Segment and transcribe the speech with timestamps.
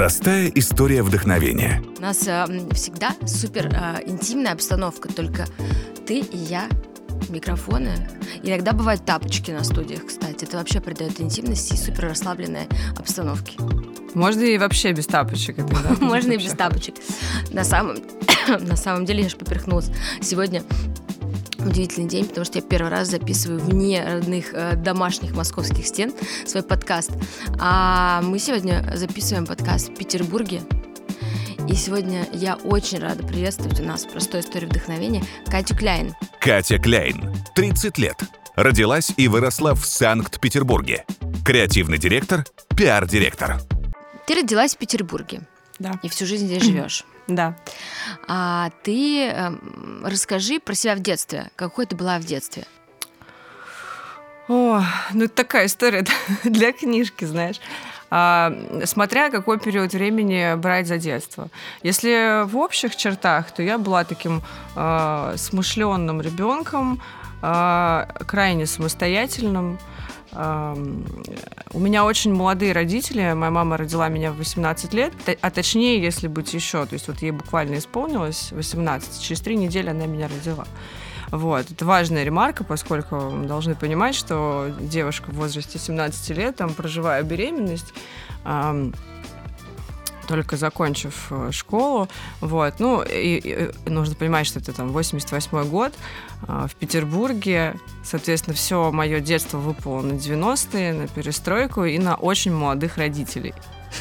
[0.00, 1.82] Простая история вдохновения.
[1.98, 5.44] У нас э, всегда супер э, интимная обстановка, только
[6.06, 6.70] ты и я,
[7.28, 7.92] микрофоны.
[8.42, 10.46] Иногда бывают тапочки на студиях, кстати.
[10.46, 12.66] Это вообще придает интимности и супер расслабленной
[12.96, 13.58] обстановке.
[14.14, 15.58] Можно и вообще без тапочек.
[15.58, 16.94] Это, да, Можно и без тапочек.
[17.50, 17.98] На самом,
[18.60, 19.90] на самом деле, я же поперхнулась.
[20.22, 20.62] Сегодня
[21.66, 26.12] удивительный день, потому что я первый раз записываю вне родных э, домашних московских стен
[26.46, 27.10] свой подкаст.
[27.58, 30.62] А мы сегодня записываем подкаст в Петербурге.
[31.68, 36.14] И сегодня я очень рада приветствовать у нас в простой истории вдохновения Катю Кляйн.
[36.40, 38.16] Катя Кляйн, 30 лет.
[38.56, 41.04] Родилась и выросла в Санкт-Петербурге.
[41.44, 42.44] Креативный директор,
[42.76, 43.60] пиар-директор.
[44.26, 45.42] Ты родилась в Петербурге
[45.78, 45.98] Да.
[46.02, 47.04] и всю жизнь здесь живешь.
[47.26, 47.56] Да.
[48.26, 51.50] А ты эм, расскажи про себя в детстве.
[51.56, 52.64] Какой ты была в детстве?
[54.48, 56.04] О, ну это такая история
[56.44, 57.60] для книжки, знаешь.
[58.10, 58.52] А,
[58.84, 61.48] смотря какой период времени брать за детство.
[61.84, 64.42] Если в общих чертах, то я была таким
[64.74, 67.00] э, смышленным ребенком,
[67.42, 69.74] э, крайне самостоятельным.
[69.74, 69.99] Э,
[70.32, 73.32] у меня очень молодые родители.
[73.32, 77.20] Моя мама родила меня в 18 лет, а точнее, если быть еще, то есть вот
[77.22, 80.66] ей буквально исполнилось 18, через три недели она меня родила.
[81.30, 81.70] Вот.
[81.70, 87.22] Это важная ремарка, поскольку мы должны понимать, что девушка в возрасте 17 лет, там, проживая
[87.22, 87.92] беременность,
[90.30, 92.08] только закончив э, школу,
[92.40, 95.92] вот, ну, и, и нужно понимать, что это там 88 год
[96.46, 102.52] а, в Петербурге, соответственно, все мое детство выпало на 90-е, на перестройку и на очень
[102.52, 103.54] молодых родителей.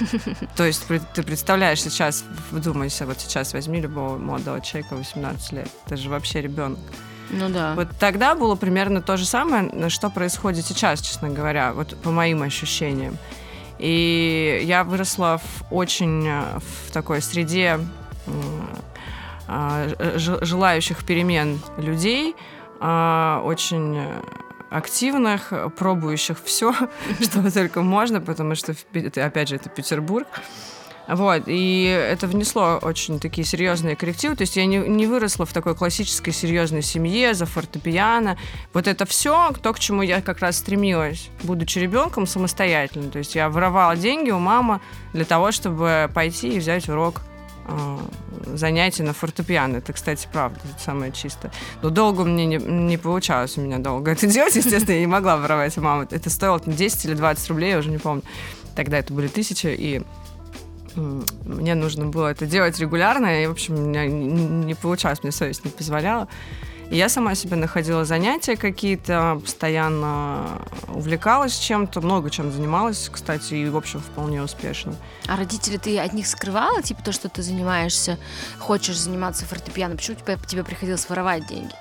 [0.55, 5.97] То есть ты представляешь сейчас, вдумайся, вот сейчас возьми любого молодого человека 18 лет, это
[5.97, 6.77] же вообще ребенок.
[7.31, 7.73] Ну да.
[7.73, 12.43] Вот тогда было примерно то же самое, что происходит сейчас, честно говоря, вот по моим
[12.43, 13.17] ощущениям.
[13.79, 17.79] И я выросла в очень э, в такой среде
[19.51, 19.87] а,
[20.41, 22.35] желающих перемен людей,
[22.79, 23.99] а, очень
[24.69, 26.71] активных, пробующих все,
[27.19, 28.75] что только можно, потому что,
[29.15, 30.27] опять же, это Петербург.
[31.09, 34.35] Вот, и это внесло очень такие серьезные коррективы.
[34.35, 38.37] То есть я не, не выросла в такой классической серьезной семье за фортепиано.
[38.73, 43.09] Вот это все, то, к чему я как раз стремилась, будучи ребенком самостоятельно.
[43.09, 44.81] То есть я воровала деньги у мамы
[45.13, 47.23] для того, чтобы пойти и взять урок
[47.65, 47.97] э,
[48.53, 49.77] занятий на фортепиано.
[49.77, 51.51] Это, кстати, правда, это самое чистое.
[51.81, 54.55] Но долго мне не, не получалось у меня долго это делать.
[54.55, 56.07] Естественно, я не могла воровать у мамы.
[56.11, 58.21] Это стоило там, 10 или 20 рублей, я уже не помню.
[58.75, 60.03] Тогда это были тысячи, и
[60.95, 65.65] мне нужно было это делать регулярно, и, в общем, у меня не получалось, мне совесть
[65.65, 66.27] не позволяла.
[66.89, 73.69] И я сама себе находила занятия какие-то, постоянно увлекалась чем-то, много чем занималась, кстати, и,
[73.69, 74.95] в общем, вполне успешно.
[75.27, 78.17] А родители ты от них скрывала, типа то, что ты занимаешься,
[78.57, 79.97] хочешь заниматься фортепиано?
[79.97, 81.73] Почему тебе, тебе приходилось воровать деньги?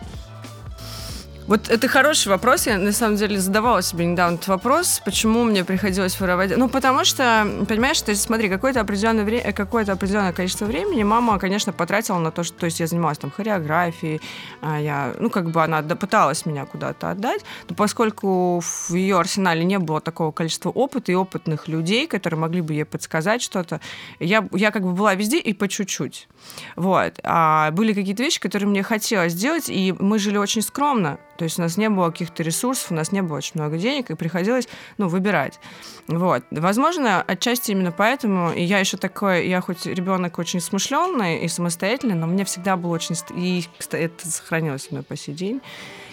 [1.48, 2.66] Вот это хороший вопрос.
[2.66, 6.54] Я на самом деле задавала себе недавно этот вопрос, почему мне приходилось воровать.
[6.54, 11.72] Ну, потому что, понимаешь, ты смотри, какое-то определенное время, какое-то определенное количество времени мама, конечно,
[11.72, 14.20] потратила на то, что, то есть я занималась там хореографией,
[14.60, 19.64] а я, ну, как бы она пыталась меня куда-то отдать, но поскольку в ее арсенале
[19.64, 23.80] не было такого количества опыта и опытных людей, которые могли бы ей подсказать что-то,
[24.20, 26.28] я, я как бы была везде и по чуть-чуть.
[26.76, 27.18] Вот.
[27.22, 31.18] А были какие-то вещи, которые мне хотелось сделать, и мы жили очень скромно.
[31.36, 34.10] То есть у нас не было каких-то ресурсов, у нас не было очень много денег,
[34.10, 35.60] и приходилось, ну, выбирать.
[36.08, 36.42] Вот.
[36.50, 42.14] Возможно, отчасти именно поэтому, и я еще такой, я хоть ребенок очень смышленный и самостоятельный,
[42.14, 43.14] но мне всегда было очень...
[43.36, 45.60] И, кстати, это сохранилось у меня по сей день.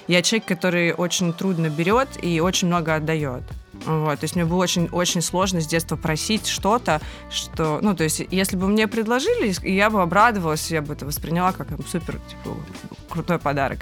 [0.07, 3.41] Я человек, который очень трудно берет и очень много отдает.
[3.85, 8.03] Вот, то есть мне было очень, очень сложно с детства просить что-то, что, ну, то
[8.03, 12.19] есть, если бы мне предложили, я бы обрадовалась, я бы это восприняла как там, супер,
[12.27, 12.55] типа,
[13.09, 13.79] крутой подарок.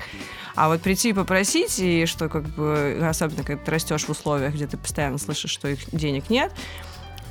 [0.55, 4.53] А вот прийти и попросить, и что как бы, особенно когда ты растешь в условиях,
[4.53, 6.51] где ты постоянно слышишь, что их денег нет,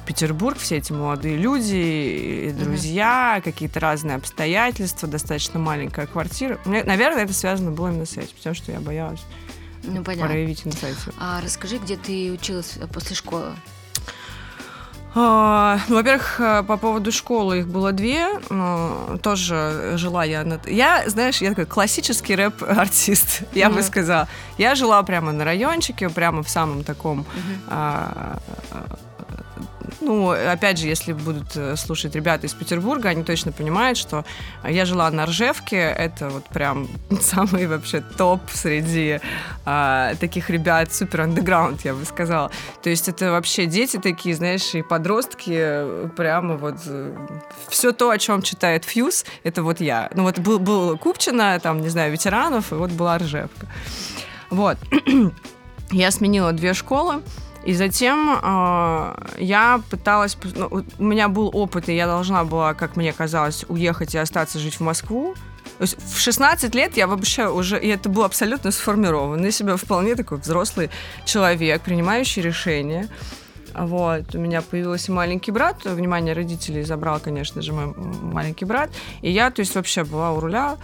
[0.07, 6.59] Петербург, все эти молодые люди, друзья, какие-то разные обстоятельства, достаточно маленькая квартира.
[6.65, 9.21] Мне, наверное, это связано было именно с этим, потому что я боялась
[9.83, 10.27] Ну, понятно.
[10.29, 11.13] проявить инициативу.
[11.19, 13.55] А расскажи, где ты училась э, после школы?
[15.15, 18.29] А, ну, во-первых, э, по поводу школы их было две.
[19.23, 20.59] тоже жила я на...
[20.67, 23.85] Я, знаешь, я такой классический рэп-артист, я бы Мгм.
[23.85, 24.29] сказала.
[24.57, 27.27] Я жила прямо на райончике, прямо в самом таком
[27.69, 28.39] а,
[30.01, 34.25] ну, опять же, если будут э, слушать ребята из Петербурга, они точно понимают, что
[34.69, 36.89] я жила на Ржевке, это вот прям
[37.21, 39.21] самый вообще топ среди
[39.65, 42.51] а, таких ребят, супер андеграунд, я бы сказала.
[42.83, 46.77] То есть это вообще дети такие, знаешь, и подростки, прямо вот
[47.69, 50.11] все то, о чем читает Фьюз, это вот я.
[50.15, 53.67] Ну вот был, был Купчина, там, не знаю, ветеранов, и вот была Ржевка.
[54.51, 54.79] Вот.
[55.93, 57.23] я сменила две школы,
[57.65, 60.37] и затем э, я пыталась...
[60.57, 64.59] Ну, у меня был опыт, и я должна была, как мне казалось, уехать и остаться
[64.59, 65.35] жить в Москву.
[65.79, 67.79] То есть в 16 лет я вообще уже...
[67.79, 70.91] И это был абсолютно сформированный себя вполне такой взрослый
[71.25, 73.09] человек, принимающий решения.
[73.75, 74.35] Вот.
[74.35, 75.85] У меня появился маленький брат.
[75.85, 78.91] Внимание родителей забрал, конечно же, мой маленький брат.
[79.21, 80.77] И я, то есть, вообще была у руля.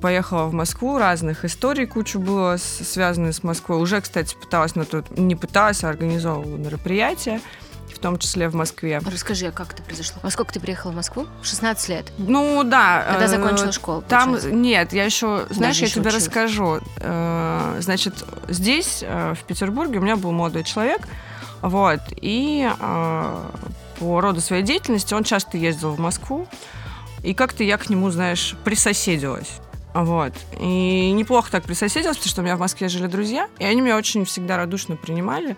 [0.00, 0.98] Поехала в Москву.
[0.98, 3.80] Разных историй кучу было связанных с Москвой.
[3.80, 5.04] Уже, кстати, пыталась на то...
[5.16, 7.40] Не пыталась, а организовывала мероприятия
[7.96, 9.00] в том числе в Москве.
[9.04, 10.20] Расскажи, а как это произошло?
[10.22, 11.26] Во сколько ты приехала в Москву?
[11.42, 12.12] 16 лет?
[12.18, 13.04] Ну, да.
[13.08, 14.04] Когда э, закончила школу?
[14.06, 14.50] Там, получается?
[14.54, 16.26] нет, я еще, знаешь, Даже я тебе училась.
[16.26, 16.80] расскажу.
[16.98, 21.00] Э, значит, здесь, э, в Петербурге, у меня был молодой человек,
[21.66, 22.00] вот.
[22.20, 23.50] И э,
[23.98, 26.46] по роду своей деятельности он часто ездил в Москву.
[27.24, 29.58] И как-то я к нему, знаешь, присоседилась.
[29.92, 30.32] Вот.
[30.60, 33.96] И неплохо так присоседилась, потому что у меня в Москве жили друзья, и они меня
[33.96, 35.56] очень всегда радушно принимали.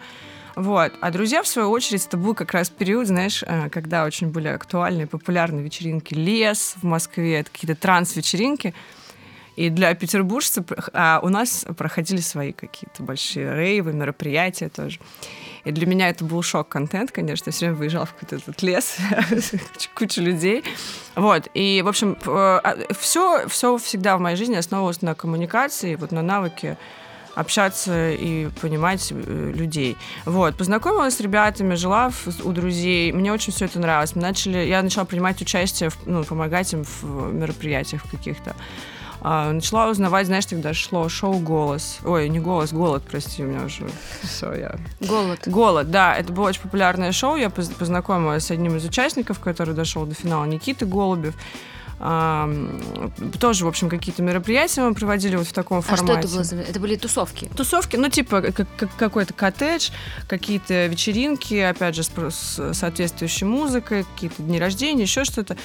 [0.56, 0.94] Вот.
[1.02, 4.48] А друзья, в свою очередь, это был как раз период, знаешь, э, когда очень были
[4.48, 8.72] актуальны и популярны вечеринки «Лес» в Москве, какие-то транс-вечеринки.
[9.56, 10.64] И для петербуржцев
[10.94, 15.00] а у нас проходили свои какие-то большие рейвы, мероприятия тоже.
[15.68, 17.50] И для меня это был шок-контент, конечно.
[17.50, 18.96] Я все время выезжала в какой-то этот лес,
[19.94, 20.64] куча людей.
[21.14, 21.48] Вот.
[21.52, 26.22] И, в общем, все, а, все всегда в моей жизни основывалось на коммуникации, вот на
[26.22, 26.78] навыке
[27.34, 29.98] общаться и понимать э, людей.
[30.24, 33.12] Вот, познакомилась с ребятами, жила в, у друзей.
[33.12, 34.16] Мне очень все это нравилось.
[34.16, 38.56] Мы начали, я начала принимать участие, в, ну, помогать им в мероприятиях каких-то.
[39.20, 41.98] А, начала узнавать, знаешь, тогда шло шоу «Голос».
[42.04, 43.88] Ой, не «Голос», «Голод», прости, у меня уже
[44.22, 44.76] все, я...
[45.00, 45.40] «Голод».
[45.46, 47.36] «Голод», да, это было очень популярное шоу.
[47.36, 51.34] Я познакомилась с одним из участников, который дошел до финала, Никиты Голубев.
[52.00, 52.48] А,
[53.40, 56.26] тоже, в общем, какие-то мероприятия мы проводили вот в таком формате.
[56.26, 56.62] А что это было?
[56.62, 57.50] Это были тусовки?
[57.56, 58.52] Тусовки, ну, типа
[58.96, 59.90] какой-то коттедж,
[60.28, 65.56] какие-то вечеринки, опять же, с соответствующей музыкой, какие-то дни рождения, еще что-то.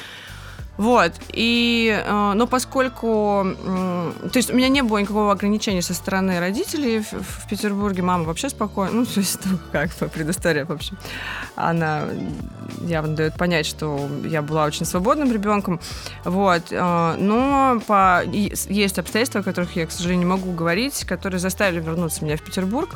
[0.77, 1.13] Вот.
[1.31, 3.45] И, э, но поскольку...
[3.45, 8.01] Э, то есть у меня не было никакого ограничения со стороны родителей в, в Петербурге.
[8.01, 8.93] Мама вообще спокойно.
[8.93, 10.97] Ну, то есть, ну, как по предыстория, в общем.
[11.55, 12.05] Она
[12.81, 15.79] явно дает понять, что я была очень свободным ребенком.
[16.23, 16.63] Вот.
[16.71, 21.81] Э, но по, есть обстоятельства, о которых я, к сожалению, не могу говорить, которые заставили
[21.81, 22.95] вернуться меня в Петербург.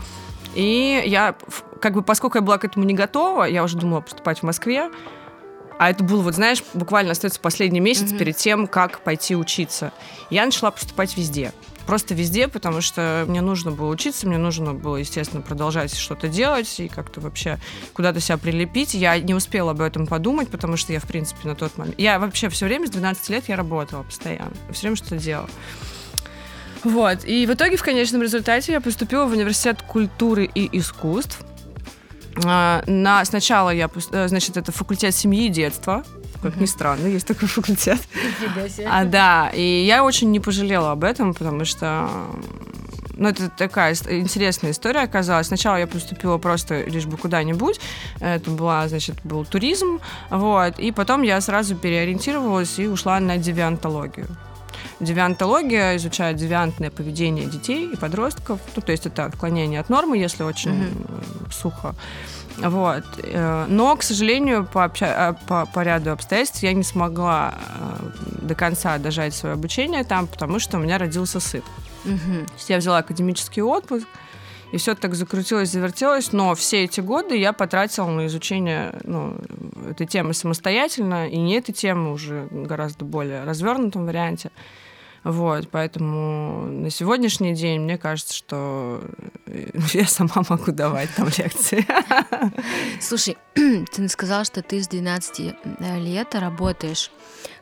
[0.56, 1.36] И я,
[1.80, 4.90] как бы, поскольку я была к этому не готова, я уже думала поступать в Москве,
[5.80, 8.18] а это было, вот знаешь, буквально остается последний месяц mm-hmm.
[8.18, 9.92] перед тем, как пойти учиться.
[10.30, 11.54] Я начала поступать везде.
[11.86, 16.82] Просто везде, потому что мне нужно было учиться, мне нужно было, естественно, продолжать что-то делать
[16.82, 17.60] и как-то вообще
[17.94, 18.94] куда-то себя прилепить.
[18.94, 21.98] Я не успела об этом подумать, потому что я, в принципе, на тот момент...
[21.98, 24.52] Я вообще все время, с 12 лет я работала постоянно.
[24.74, 25.50] Все время что-то делала.
[26.84, 27.24] Вот.
[27.24, 31.40] И в итоге, в конечном результате, я поступила в университет культуры и искусств.
[32.46, 36.04] А, на, сначала я, э, значит, это факультет семьи и детства,
[36.42, 38.00] как ни странно, есть такой факультет.
[38.86, 42.10] А, да, и я очень не пожалела об этом, потому что
[43.18, 45.48] ну, это такая интересная история оказалась.
[45.48, 47.80] Сначала я поступила просто лишь бы куда-нибудь.
[48.20, 50.00] Это была, значит, был туризм.
[50.30, 50.78] Вот.
[50.80, 54.28] И потом я сразу переориентировалась и ушла на девиантологию.
[55.00, 58.60] Девиантология изучает девиантное поведение детей и подростков.
[58.76, 61.54] Ну, то есть это отклонение от нормы, если очень mm-hmm.
[61.54, 61.96] сухо.
[62.58, 63.04] Вот.
[63.24, 65.06] Э, но, к сожалению, по, обща...
[65.06, 67.56] Э, по, по ряду обстоятельств я не смогла
[68.42, 71.64] до конца дожать свое обучение там, потому что у меня родился сын.
[72.06, 72.46] Угу.
[72.46, 74.08] То есть я взяла академический отпуск,
[74.72, 79.38] и все так закрутилось, завертелось, но все эти годы я потратила на изучение ну,
[79.90, 84.52] этой темы самостоятельно, и не этой темы уже гораздо более развернутом варианте.
[85.28, 89.02] Вот, поэтому на сегодняшний день мне кажется, что
[89.46, 91.86] э, я сама могу давать там лекции.
[93.02, 95.40] Слушай, ты сказала, что ты с 12
[95.82, 97.12] э, лет работаешь.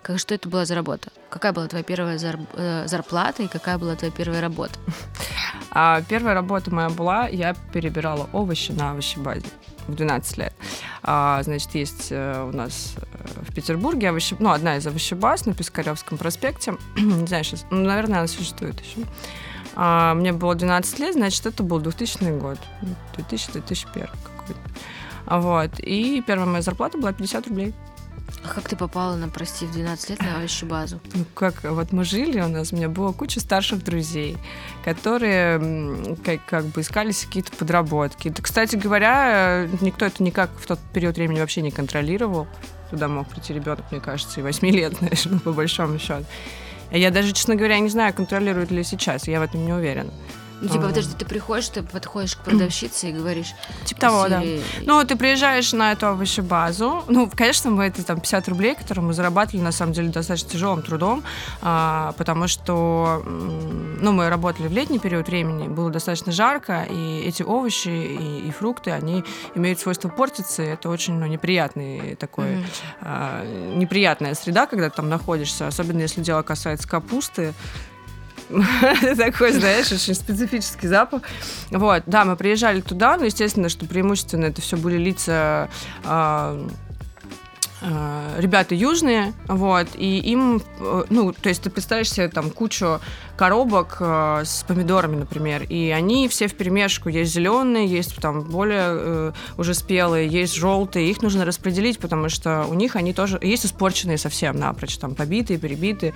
[0.04, 1.12] Как, что это была за работа?
[1.32, 4.78] Какая была твоя первая э, зарплата и какая была твоя первая работа?
[5.72, 9.48] А, первая работа моя была, я перебирала овощи на овощебазе
[9.88, 10.54] в 12 лет.
[11.04, 12.96] А, значит, есть у нас
[13.48, 16.76] в Петербурге овощи, ну, одна из овощебаз на Пискаревском проспекте.
[16.98, 19.08] Не знаю, сейчас, ну, наверное, она существует еще.
[19.76, 22.58] А, мне было 12 лет, значит, это был 2000 год.
[23.18, 24.62] 2000-2001 какой-то.
[25.26, 25.80] Вот.
[25.80, 27.74] И первая моя зарплата была 50 рублей.
[28.46, 31.00] А как ты попала на, прости, в 12 лет на овощную базу?
[31.14, 34.38] Ну, как вот мы жили, у нас у меня было куча старших друзей,
[34.84, 38.30] которые как, как бы искались какие-то подработки.
[38.30, 42.48] Это, кстати говоря, никто это никак в тот период времени вообще не контролировал.
[42.92, 46.26] Туда мог прийти ребенок, мне кажется, и 8 лет, знаешь, ну, по большому счету.
[46.92, 50.12] Я даже, честно говоря, не знаю, контролируют ли сейчас, я в этом не уверена.
[50.62, 53.54] Ну, типа, подожди, ты приходишь, ты подходишь к продавщице и говоришь...
[53.84, 54.42] Типа того, да.
[54.84, 57.04] Ну, ты приезжаешь на эту овощебазу.
[57.08, 60.82] Ну, конечно, мы это там 50 рублей, которые мы зарабатывали, на самом деле, достаточно тяжелым
[60.82, 61.24] трудом,
[61.62, 67.44] а, потому что, ну, мы работали в летний период времени, было достаточно жарко, и эти
[67.44, 69.24] овощи и, и фрукты, они
[69.56, 72.66] имеют свойство портиться, и это очень, ну, неприятный такой, mm-hmm.
[73.02, 77.54] а, неприятная среда, когда ты там находишься, особенно если дело касается капусты,
[79.18, 81.24] такой, знаешь, очень специфический запах.
[81.72, 85.70] Вот, да, мы приезжали туда, но, естественно, что преимущественно это все были лица
[86.04, 86.68] а,
[88.38, 93.00] ребята южные, вот, и им, э, ну, то есть ты представляешь себе там кучу
[93.36, 97.10] коробок э, с помидорами, например, и они все в перемешку.
[97.10, 101.10] Есть зеленые, есть там более э, уже спелые, есть желтые.
[101.10, 105.60] Их нужно распределить, потому что у них они тоже есть испорченные совсем напрочь, там побитые,
[105.60, 106.14] перебитые.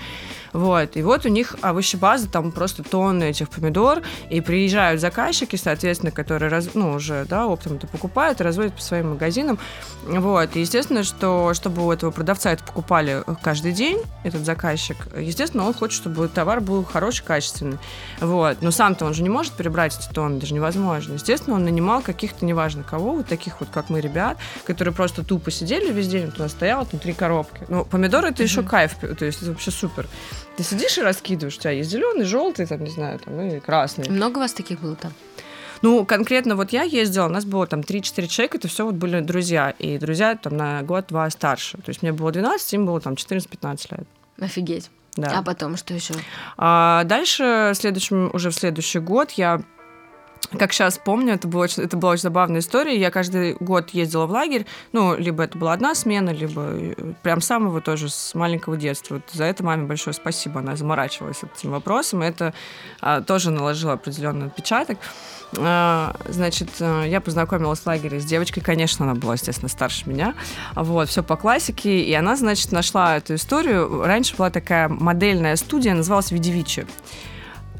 [0.54, 0.98] Вот.
[0.98, 6.50] И вот у них овощебаза, там просто тонны этих помидор, и приезжают заказчики, соответственно, которые
[6.50, 9.60] раз, ну, уже да, оптом это покупают разводят по своим магазинам.
[10.06, 10.56] Вот.
[10.56, 15.74] И естественно, что чтобы у этого продавца это покупали каждый день, этот заказчик, естественно, он
[15.74, 17.78] хочет, чтобы товар был хороший качественный.
[18.22, 18.62] Вот.
[18.62, 21.16] Но сам-то он же не может перебрать эти тонны, даже невозможно.
[21.16, 25.52] Естественно, он нанимал каких-то, неважно кого, вот таких вот, как мы, ребят, которые просто тупо
[25.52, 27.66] сидели весь день, туда стояло, там три коробки.
[27.68, 30.08] Ну, помидоры это еще кайф, то есть это вообще супер.
[30.56, 34.10] Ты сидишь и раскидываешь, у тебя есть зеленый, желтый, там, не знаю, там, и красный.
[34.10, 35.12] Много вас таких было там?
[35.82, 39.20] Ну, конкретно вот я ездила, у нас было там 3-4 человека, это все вот были
[39.22, 39.72] друзья.
[39.72, 41.78] И друзья там на год-два старше.
[41.78, 44.08] То есть мне было 12, им было там 14-15 лет.
[44.40, 44.90] Офигеть.
[45.16, 45.40] Да.
[45.40, 46.14] А потом что еще?
[46.58, 49.62] А дальше, следующем, уже в следующий год я
[50.58, 52.98] как сейчас помню, это, было это была очень забавная история.
[52.98, 54.66] Я каждый год ездила в лагерь.
[54.94, 59.16] Ну, либо это была одна смена, либо э, прям самого тоже с маленького детства.
[59.16, 60.62] Вот за это маме большое спасибо.
[60.62, 62.24] Она заморачивалась этим вопросом.
[62.24, 62.54] И это
[63.00, 64.98] а, тоже наложило определенный отпечаток.
[65.58, 68.62] А, значит, э, я познакомилась в лагере с девочкой.
[68.62, 70.36] Конечно, она была, естественно, старше меня.
[70.76, 72.02] Вот, все по классике.
[72.02, 74.04] И она, значит, нашла эту историю.
[74.04, 76.86] Раньше была такая модельная студия, называлась «Видевичи».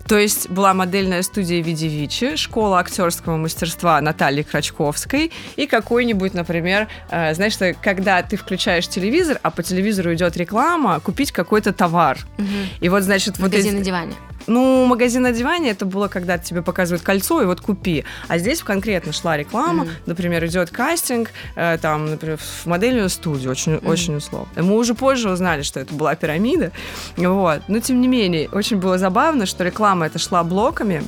[0.10, 7.36] То есть была модельная студия Видевичи, школа актерского мастерства Натальи Крачковской и какой-нибудь, например, э,
[7.36, 12.18] знаешь, что, когда ты включаешь телевизор, а по телевизору идет реклама, купить какой-то товар.
[12.40, 12.48] Угу.
[12.82, 13.78] И вот, значит, Магазин вот эти...
[13.78, 14.14] на диване.
[14.48, 18.06] Ну, магазин на диване это было, когда тебе показывают кольцо, и вот купи.
[18.28, 19.90] А здесь конкретно шла реклама, mm-hmm.
[20.06, 23.90] например, идет кастинг, э, там, например, в модельную студию, очень, mm-hmm.
[23.90, 24.50] очень условно.
[24.56, 26.72] Мы уже позже узнали, что это была пирамида.
[27.18, 27.62] Вот.
[27.68, 31.04] Но, тем не менее, очень было забавно, что реклама это шла блоками.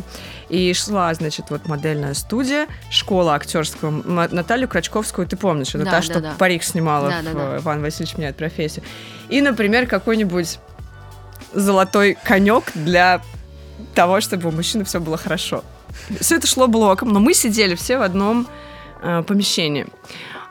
[0.50, 3.89] И шла, значит, вот модельная студия, школа актерского.
[4.27, 6.33] Наталью Крачковскую ты помнишь, это да, та, да, что да.
[6.38, 7.57] парик снимала да, в да, да.
[7.59, 8.83] «Иван Васильевич меняет профессию».
[9.29, 10.59] И, например, какой-нибудь
[11.53, 13.22] золотой конек для
[13.96, 15.63] того, чтобы у мужчины все было хорошо.
[16.20, 18.48] Все это шло блоком, но мы сидели все в одном
[19.01, 19.88] э, помещении.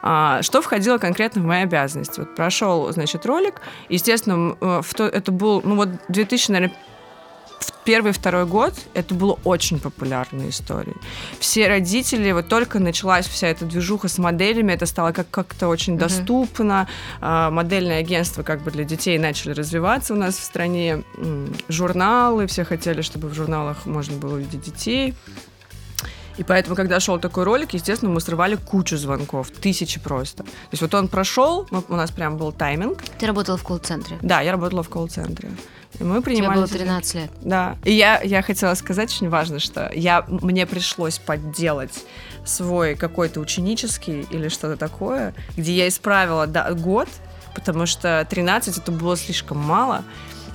[0.03, 2.21] А, что входило конкретно в мои обязанности?
[2.21, 3.61] Вот прошел, значит, ролик.
[3.89, 6.77] Естественно, э, в то, это был, ну вот 2000, наверное,
[7.85, 10.97] первый, второй год это было очень популярной историей.
[11.39, 15.95] Все родители, вот только началась вся эта движуха с моделями, это стало как- как-то очень
[15.95, 15.99] mm-hmm.
[15.99, 16.89] доступно.
[17.21, 21.03] А, модельные агентства как бы для детей начали развиваться у нас в стране.
[21.69, 25.15] Журналы, все хотели, чтобы в журналах можно было увидеть детей.
[26.37, 30.45] И поэтому, когда шел такой ролик, естественно, мы срывали кучу звонков, тысячи просто.
[30.45, 33.03] То есть вот он прошел, у нас прям был тайминг.
[33.19, 34.17] Ты работала в колл-центре?
[34.23, 35.51] Да, я работала в колл-центре.
[35.99, 36.53] И мы принимали...
[36.53, 37.31] Тебе было 13 лет.
[37.43, 37.77] Да.
[37.85, 42.05] И я, я хотела сказать очень важно, что я, мне пришлось подделать
[42.45, 47.09] свой какой-то ученический или что-то такое, где я исправила да, год,
[47.55, 50.05] потому что 13 это было слишком мало.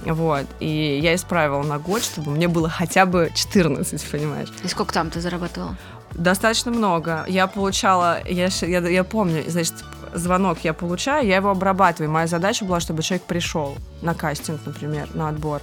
[0.05, 0.45] Вот.
[0.59, 4.49] И я исправила на год, чтобы мне было хотя бы 14, понимаешь.
[4.63, 5.77] И сколько там ты зарабатывала?
[6.15, 7.25] Достаточно много.
[7.27, 9.73] Я получала, я, я, я помню, значит,
[10.13, 12.11] звонок я получаю, я его обрабатываю.
[12.11, 15.61] Моя задача была, чтобы человек пришел на кастинг, например, на отбор.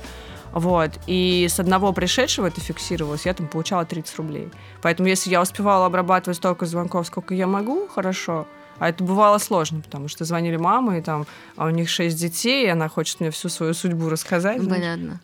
[0.53, 0.91] Вот.
[1.07, 4.51] И с одного пришедшего это фиксировалось, я там получала 30 рублей.
[4.83, 8.47] Поэтому если я успевала обрабатывать столько звонков, сколько я могу, хорошо.
[8.79, 12.67] А это бывало сложно, потому что звонили мамы, и там, а у них шесть детей,
[12.67, 14.59] и она хочет мне всю свою судьбу рассказать.
[14.69, 15.21] Понятно.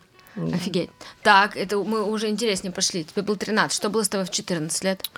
[0.53, 0.89] Офигеть.
[1.23, 3.03] Так, это мы уже интереснее пошли.
[3.03, 3.75] Тебе было 13.
[3.75, 5.09] Что было с тобой в 14 лет?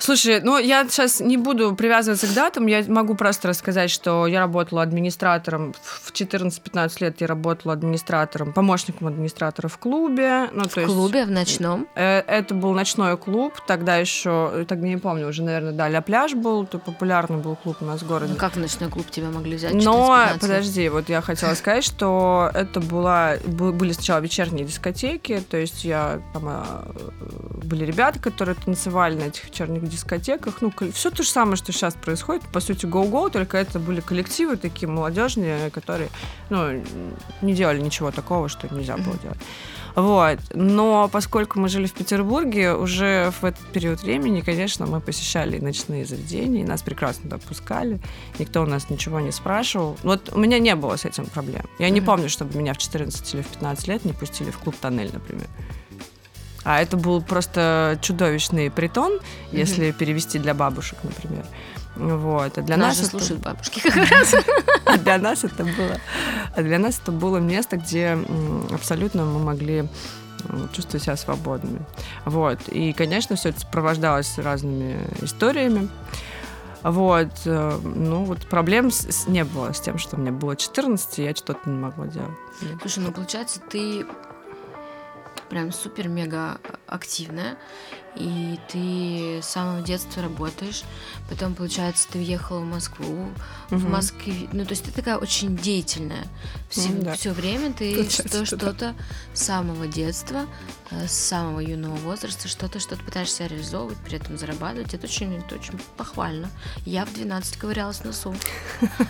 [0.00, 4.40] Слушай, ну я сейчас не буду привязываться к датам, я могу просто рассказать, что я
[4.40, 10.48] работала администратором в 14-15 лет, я работала администратором, помощником администратора в клубе.
[10.52, 11.86] Ну, в то клубе, есть, в ночном?
[11.94, 16.32] Э, это был ночной клуб, тогда еще, тогда не помню, уже, наверное, да, Ля Пляж
[16.32, 18.32] был, то популярный был клуб у нас в городе.
[18.32, 19.74] Ну как в ночной клуб тебя могли взять?
[19.74, 25.84] Но, подожди, вот я хотела сказать, что это была, были сначала вечерние дискотеки, то есть
[25.84, 26.90] я, там, а,
[27.64, 30.62] были ребята, которые танцевали на этих вечерних дискотеках.
[30.62, 32.42] Ну, все то же самое, что сейчас происходит.
[32.52, 36.08] По сути, go-go, только это были коллективы такие молодежные, которые,
[36.48, 36.82] ну,
[37.42, 39.38] не делали ничего такого, что нельзя было делать.
[39.94, 40.38] Вот.
[40.54, 46.04] Но поскольку мы жили в Петербурге, уже в этот период времени, конечно, мы посещали ночные
[46.04, 48.00] заведения, и нас прекрасно допускали.
[48.38, 49.96] Никто у нас ничего не спрашивал.
[50.02, 51.64] Вот у меня не было с этим проблем.
[51.78, 54.76] Я не помню, чтобы меня в 14 или в 15 лет не пустили в клуб
[54.80, 55.48] «Тоннель», например.
[56.64, 59.20] А это был просто чудовищный притон, mm-hmm.
[59.52, 61.44] если перевести для бабушек, например.
[61.96, 62.56] Вот.
[62.56, 63.10] А для нас, нас это...
[63.18, 64.34] слушают бабушки как раз.
[64.86, 65.98] А для нас это было,
[66.56, 68.18] а для нас это было место, где
[68.72, 69.88] абсолютно мы могли
[70.72, 71.80] чувствовать себя свободными.
[72.24, 72.58] Вот.
[72.68, 75.88] И, конечно, все это сопровождалось разными историями.
[76.82, 77.28] Вот.
[77.44, 81.34] Э, ну, вот проблем с, не было с тем, что мне было 14, и я
[81.34, 82.30] что-то не могла делать.
[82.80, 84.06] Слушай, ну, получается, ты
[85.50, 87.58] прям супер-мега активная,
[88.16, 90.82] и ты с самого детства работаешь,
[91.28, 93.28] потом, получается, ты уехала в Москву,
[93.70, 93.76] угу.
[93.76, 96.24] в Москве, ну, то есть ты такая очень деятельная,
[96.68, 97.14] все, mm, да.
[97.14, 98.94] все время ты что, что-то
[99.32, 100.46] с самого детства,
[100.90, 105.54] э, с самого юного возраста, что-то, что-то пытаешься реализовывать, при этом зарабатывать, это очень, это
[105.54, 106.50] очень похвально.
[106.84, 108.34] Я в 12 ковырялась носу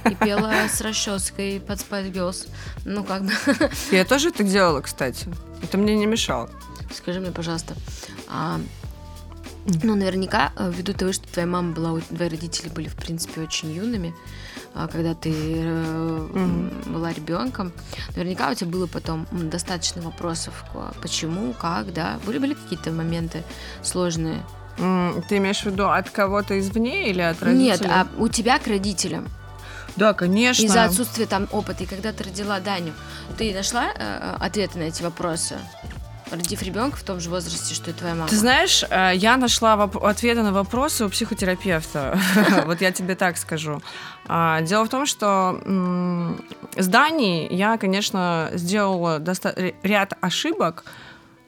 [0.04, 2.48] и пела с расческой под Spice Girls,
[2.84, 3.32] ну, как бы...
[3.90, 5.26] Я тоже так делала, кстати,
[5.62, 6.50] это мне не мешало.
[6.92, 7.74] Скажи мне, пожалуйста,
[8.28, 8.60] а
[9.82, 13.72] ну, наверняка, э, ввиду того, что твоя мама была, твои родители были, в принципе, очень
[13.72, 14.14] юными,
[14.74, 16.92] а, когда ты mm-hmm.
[16.92, 17.72] была ребенком,
[18.16, 20.64] наверняка у тебя было потом достаточно вопросов,
[21.02, 23.42] почему, как, да, были были какие-то моменты
[23.82, 24.42] сложные.
[25.28, 27.64] Ты имеешь в виду от кого-то извне или от родителей?
[27.64, 29.28] Нет, а у тебя к родителям.
[29.96, 30.64] Да, конечно.
[30.64, 31.84] Из-за отсутствия там опыта.
[31.84, 32.92] И когда ты родила Даню,
[33.38, 35.56] ты нашла э, э ответы на эти вопросы?
[36.30, 38.28] родив ребенка в том же возрасте, что и твоя мама?
[38.28, 42.18] Ты знаешь, э, я нашла ответы на вопросы у психотерапевта.
[42.66, 43.82] Вот я тебе так скажу.
[44.26, 45.60] А, дело в том, что
[46.76, 49.22] с Данией я, конечно, сделала
[49.82, 50.84] ряд ошибок,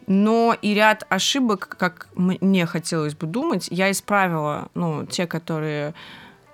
[0.06, 5.94] но и ряд ошибок, как мне хотелось бы думать, я исправила, ну, те, которые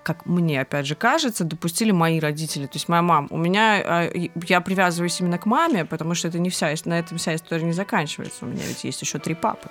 [0.03, 3.27] как мне, опять же, кажется, допустили мои родители, то есть моя мама.
[3.31, 4.11] У меня, а,
[4.47, 7.73] я привязываюсь именно к маме, потому что это не вся, на этом вся история не
[7.73, 8.45] заканчивается.
[8.45, 9.69] У меня ведь есть еще три папы.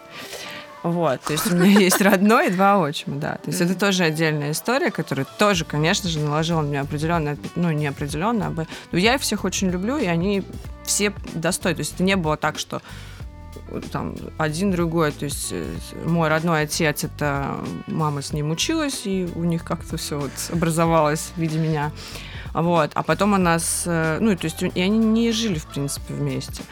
[0.83, 3.35] Вот, то есть у меня есть родной и два отчима, да.
[3.37, 7.71] То есть это тоже отдельная история, которая тоже, конечно же, наложила на меня определенное, ну,
[7.73, 10.45] не определенно, а но я их всех очень люблю, и они
[10.85, 11.77] все достойны.
[11.77, 12.81] То есть это не было так, что
[13.93, 15.65] там один другой, то есть э,
[16.05, 17.57] мой родной отец, это
[17.87, 21.93] мама с ним училась, и у них как-то все вот образовалось в виде меня.
[22.55, 22.91] Вот.
[22.95, 23.85] А потом она с...
[23.87, 26.63] Э, ну, то есть и они не жили, в принципе, вместе.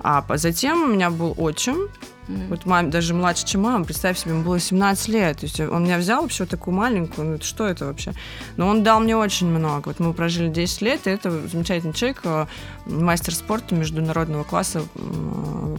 [0.00, 1.88] А затем у меня был отчим,
[2.28, 2.48] Mm-hmm.
[2.48, 5.38] Вот маме, даже младше, чем мама, представь себе, ему было 17 лет.
[5.38, 8.12] То есть он меня взял вообще такую маленькую, ну что это вообще?
[8.56, 9.88] Но он дал мне очень много.
[9.88, 12.46] Вот мы прожили 10 лет, и это замечательный человек, э,
[12.86, 14.82] мастер спорта международного класса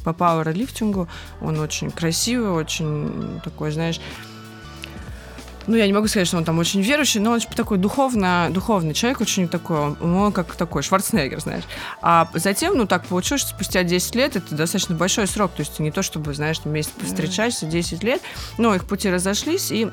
[0.04, 1.08] по пауэрлифтингу.
[1.42, 4.00] Он очень красивый, очень такой, знаешь,
[5.68, 8.94] ну, я не могу сказать, что он там очень верующий, но он такой духовно, духовный
[8.94, 11.64] человек, очень такой, он как такой Шварценеггер, знаешь.
[12.02, 15.78] А затем, ну, так получилось, что спустя 10 лет, это достаточно большой срок, то есть
[15.80, 18.22] не то, чтобы, знаешь, месяц встречаешься, 10 лет,
[18.58, 19.90] но их пути разошлись, и э,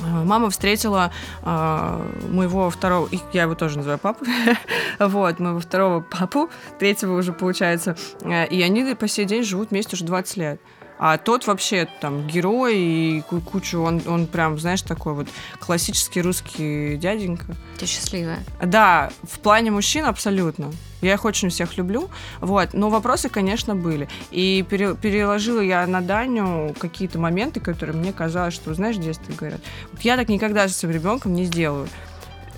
[0.00, 1.10] Мама встретила
[1.42, 4.28] э, моего второго, я его тоже называю папой,
[4.98, 9.96] вот, моего второго папу, третьего уже получается, э, и они по сей день живут вместе
[9.96, 10.60] уже 20 лет.
[11.04, 15.26] А тот вообще там герой и кучу, он, он прям, знаешь, такой вот
[15.58, 17.56] классический русский дяденька.
[17.76, 18.38] Ты счастливая.
[18.62, 20.70] Да, в плане мужчин абсолютно.
[21.00, 22.08] Я их очень всех люблю.
[22.40, 22.72] Вот.
[22.72, 24.08] Но вопросы, конечно, были.
[24.30, 29.34] И пере, переложила я на Даню какие-то моменты, которые мне казалось, что, знаешь, в детстве
[29.34, 29.60] говорят,
[29.90, 31.88] вот я так никогда с своим ребенком не сделаю.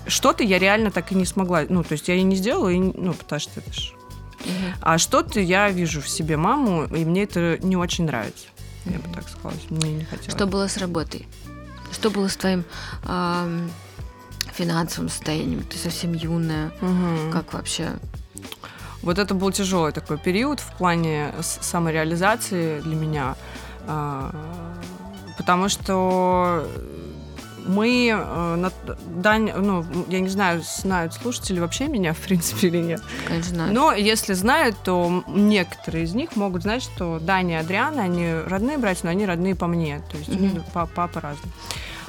[0.05, 1.63] Что-то я реально так и не смогла.
[1.67, 3.93] Ну, то есть я и не сделала, и, ну, потому что это же
[4.81, 8.47] а что-то я вижу в себе маму, и мне это не очень нравится.
[8.85, 9.53] Я бы так сказала.
[9.69, 10.33] Мне не хотелось.
[10.33, 11.27] Что было с работой?
[11.91, 12.63] Что было с твоим
[13.03, 13.67] э,
[14.53, 15.63] финансовым состоянием?
[15.63, 16.71] Ты совсем юная.
[16.81, 17.31] Угу.
[17.31, 17.93] Как вообще?
[19.01, 23.35] Вот это был тяжелый такой период в плане самореализации для меня.
[23.87, 24.33] А,
[25.37, 26.67] потому что
[27.65, 28.71] мы э, на
[29.15, 33.01] Дань, ну, я не знаю, знают слушатели вообще меня, в принципе, или нет.
[33.27, 33.73] Конечно, знают.
[33.73, 38.77] Но если знают, то некоторые из них могут знать, что Даня и Адриана, они родные
[38.77, 40.01] братья, но они родные по мне.
[40.11, 40.45] То есть Мгм.
[40.45, 41.51] mm папа разный.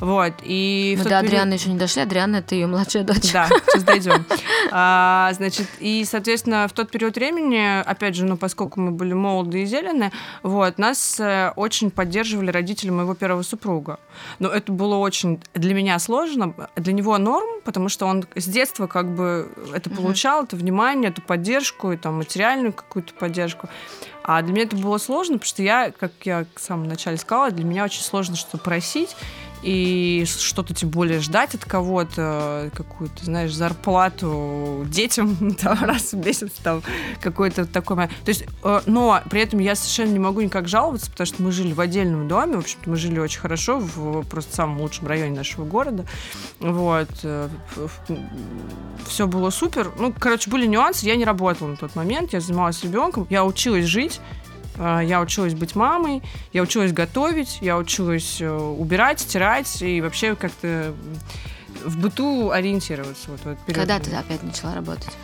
[0.01, 0.35] Вот.
[0.43, 2.03] И Мы до период- Адрианы еще не дошли.
[2.03, 3.33] Адриана— это ее младшая дочь.
[3.33, 4.25] да, сейчас дойдем.
[4.71, 9.63] А, значит, и, соответственно, в тот период времени, опять же, ну, поскольку мы были молоды
[9.63, 13.99] и зеленые, вот, нас э, очень поддерживали родители моего первого супруга.
[14.39, 18.87] Но это было очень для меня сложно, для него норм, потому что он с детства
[18.87, 23.69] как бы это получал, это внимание, эту поддержку, и там материальную какую-то поддержку.
[24.29, 27.53] А для меня это было сложно, потому что я, как я в самом начале сказала,
[27.53, 29.17] для меня очень сложно что-то просить
[29.63, 36.53] и что-то тем более ждать от кого-то, какую-то, знаешь, зарплату детям там, раз в месяц,
[36.63, 36.83] там,
[37.21, 38.13] какой-то момент.
[38.25, 41.53] То есть, э, но при этом я совершенно не могу никак жаловаться, потому что мы
[41.53, 45.37] жили в отдельном доме, в общем-то, мы жили очень хорошо, в просто самом лучшем районе
[45.37, 46.05] нашего города,
[46.61, 47.09] вот,
[49.07, 49.91] все было супер.
[49.99, 53.85] Ну, короче, были нюансы, я не работала на тот момент, я занималась ребенком, я училась
[53.85, 54.46] жить, э,
[54.79, 60.95] я училась быть мамой, я училась готовить, я училась э, убирать, стирать и вообще как-то
[61.85, 63.31] в быту ориентироваться.
[63.31, 65.17] Вот, в этот период Когда ты опять начала работать?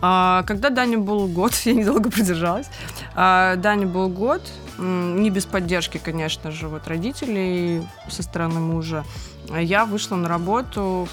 [0.00, 2.66] А, когда Дане был год, я недолго продержалась.
[3.14, 4.42] А, Дане был год,
[4.78, 9.04] не без поддержки, конечно же, вот родителей со стороны мужа.
[9.50, 11.08] А Я вышла на работу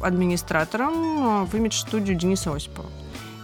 [0.00, 2.88] администратором а, в имидж-студию Дениса Осипова.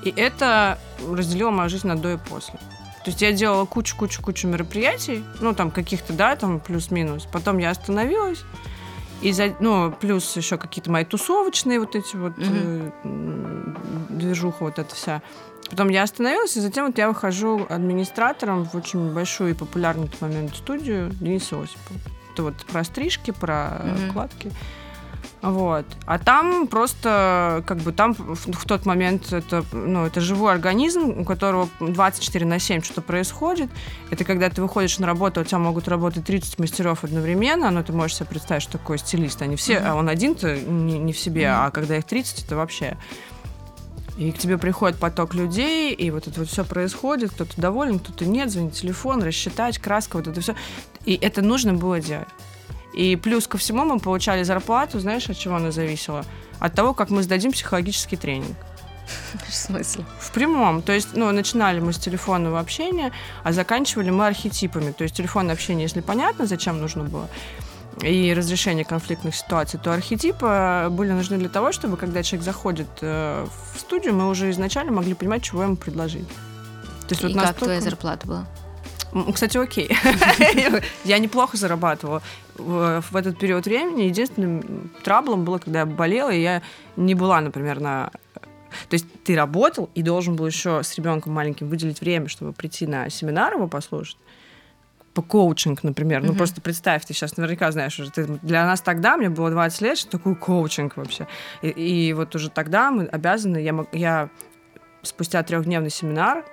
[0.05, 0.79] И это
[1.11, 2.59] разделило мою жизнь на до и после.
[3.07, 7.29] То есть я делала кучу-кучу-кучу мероприятий, ну, там, каких-то, да, там, плюс-минус.
[7.31, 8.40] Потом я остановилась,
[9.23, 12.92] и за, ну, плюс еще какие-то мои тусовочные вот эти вот Мгм.
[13.05, 13.75] э,
[14.09, 15.23] движуха вот эта вся.
[15.71, 20.11] Потом я остановилась, и затем вот я выхожу администратором в очень большую и популярную в
[20.11, 22.01] тот момент студию Дениса Осипова.
[22.33, 24.09] Это вот про стрижки, про Мгм.
[24.11, 24.51] укладки.
[25.42, 25.85] Вот.
[26.07, 31.20] А там просто, как бы, там в, в тот момент это, ну, это живой организм,
[31.20, 33.70] у которого 24 на 7 что-то происходит.
[34.11, 37.92] Это когда ты выходишь на работу, у тебя могут работать 30 мастеров одновременно, но ты
[37.92, 39.42] можешь себе представить, что такое стилист.
[39.42, 42.96] Они все, а он один-то не, не в себе, а когда их 30, это вообще...
[44.16, 48.25] И к тебе приходит поток людей, и вот это вот все происходит, кто-то доволен, кто-то
[48.25, 50.55] нет, звонит телефон, рассчитать, краска, вот это все.
[51.05, 52.29] И это нужно было делать.
[52.97, 56.25] И плюс ко всему мы получали зарплату, знаешь, от чего она зависела?
[56.59, 58.57] От того, как мы сдадим психологический тренинг.
[59.49, 60.05] В смысле?
[60.19, 60.83] В прямом.
[60.83, 63.13] То есть, ну, начинали мы с телефонного общения,
[63.45, 64.93] а заканчивали мы архетипами.
[64.93, 67.29] То есть телефонное общение, если понятно, зачем нужно было,
[68.03, 73.47] и разрешение конфликтных ситуаций, то архетипы были нужны для того, чтобы, когда человек заходит э,
[73.75, 76.29] в студию, мы уже изначально могли понимать, чего ему предложить.
[76.29, 78.47] То есть И вот как настолько- твоя зарплата была?
[79.33, 79.91] Кстати, окей.
[81.05, 82.23] Я неплохо зарабатывала
[82.57, 84.03] в этот период времени.
[84.03, 86.63] Единственным траблом было, когда я болела, и я
[86.97, 88.11] не была, например, на...
[88.89, 92.87] То есть ты работал и должен был еще с ребенком маленьким выделить время, чтобы прийти
[92.87, 94.17] на семинар его послушать
[95.15, 96.23] по коучинг, например.
[96.23, 99.81] Ну, просто представь, ты сейчас наверняка знаешь уже, ты- для нас тогда, мне было 20
[99.81, 101.27] лет, что такое коучинг вообще.
[101.63, 103.59] И, и вот уже тогда мы обязаны,
[103.93, 104.29] я
[105.03, 106.45] спустя трехдневный семинар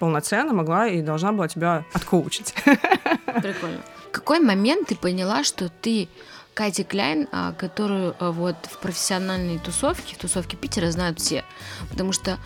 [0.00, 2.54] полноценно могла и должна была тебя откоучить.
[2.64, 3.82] Прикольно.
[4.08, 6.08] В какой момент ты поняла, что ты
[6.54, 11.44] Катя Кляйн, а, которую а, вот в профессиональной тусовке, в тусовке Питера знают все.
[11.90, 12.38] Потому что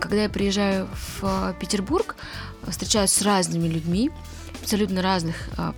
[0.00, 2.16] когда я приезжаю в а, Петербург,
[2.68, 4.10] встречаюсь с разными людьми,
[4.70, 5.74] абсолютно разных а,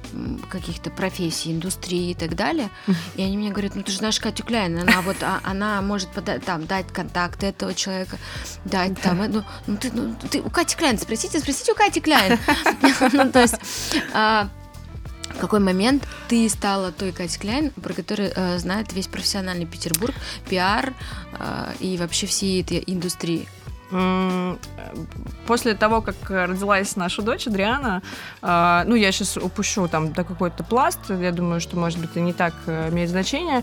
[0.50, 2.68] каких-то профессий, индустрии и так далее.
[3.16, 6.10] И они мне говорят, ну ты же знаешь Катю Кляйн, она вот, а, она может
[6.10, 8.18] пода- там, дать контакт этого человека,
[8.66, 12.00] дать там, э, ну, ну, ты, ну, ты у Кати Кляйн, спросите, спросите у Кати
[12.02, 12.38] Кляйн.
[13.12, 13.54] Ну, то есть,
[14.12, 14.50] а,
[15.34, 20.14] в какой момент ты стала той Катей Кляйн, про которую э, знает весь профессиональный Петербург,
[20.50, 20.92] пиар
[21.38, 23.48] э, и вообще всей этой индустрии?
[23.92, 24.58] М,
[25.46, 28.02] После того, как родилась наша дочь Адриана,
[28.42, 32.20] а, ну, я сейчас упущу там до какой-то пласт, я думаю, что, может быть, это
[32.20, 33.62] не так э, имеет значение.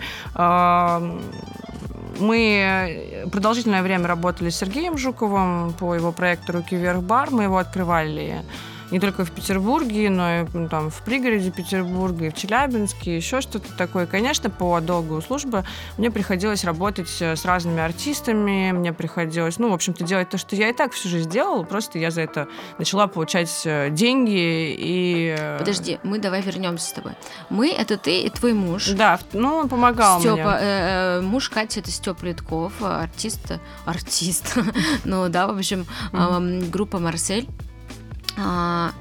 [2.19, 7.31] Мы продолжительное время работали с Сергеем Жуковым по его проекту «Руки вверх бар».
[7.31, 8.43] Мы его открывали
[8.91, 13.41] не только в Петербурге, но и ну, там в пригороде Петербурга, и в Челябинске, еще
[13.41, 14.05] что-то такое.
[14.05, 15.63] Конечно, по долгу службы
[15.97, 20.55] мне приходилось работать э, с разными артистами, мне приходилось, ну, в общем-то, делать то, что
[20.55, 22.47] я и так всю жизнь делала, просто я за это
[22.77, 25.35] начала получать э, деньги и...
[25.37, 27.13] э, Подожди, мы давай вернемся с тобой.
[27.49, 28.87] Мы это ты и твой муж.
[28.89, 30.45] Да, ну, он помогал Степа, мне.
[30.59, 33.53] э, муж Кати это Степа Литков, артист,
[33.85, 34.57] артист,
[35.05, 35.85] ну да, в общем,
[36.71, 37.47] группа Марсель.
[38.37, 38.91] А,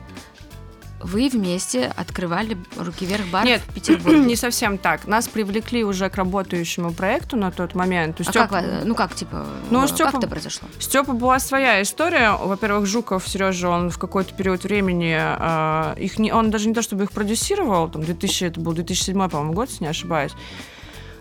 [1.01, 4.19] вы вместе открывали «Руки вверх» бар Нет, в Петербурге?
[4.27, 5.07] не совсем так.
[5.07, 8.21] Нас привлекли уже к работающему проекту на тот момент.
[8.21, 10.69] У А Стёпы- как, ну как, типа, Ну, э, как это произошло?
[10.81, 12.33] Степа была своя история.
[12.33, 16.83] Во-первых, Жуков, Сережа, он в какой-то период времени э, их не, он даже не то
[16.83, 20.33] чтобы их продюсировал, там 2000, это был 2007, по-моему, год, если не ошибаюсь.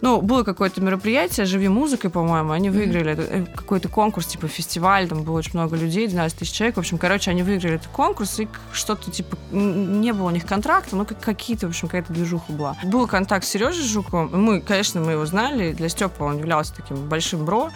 [0.02, 5.24] Ну, было какое-то мероприятие, «Живи музыкой», по-моему, они выиграли э, какой-то конкурс, типа фестиваль, там
[5.24, 6.76] было очень много людей, 12 тысяч человек.
[6.76, 10.96] В общем, короче, они выиграли этот конкурс, и что-то, типа, не было у них контракта,
[10.96, 12.76] ну, как какие-то, в общем, какая-то движуха была.
[12.84, 16.98] Был контакт с Сережей Жуковым, мы, конечно, мы его знали, для Степа он являлся таким
[17.08, 17.72] большим бро,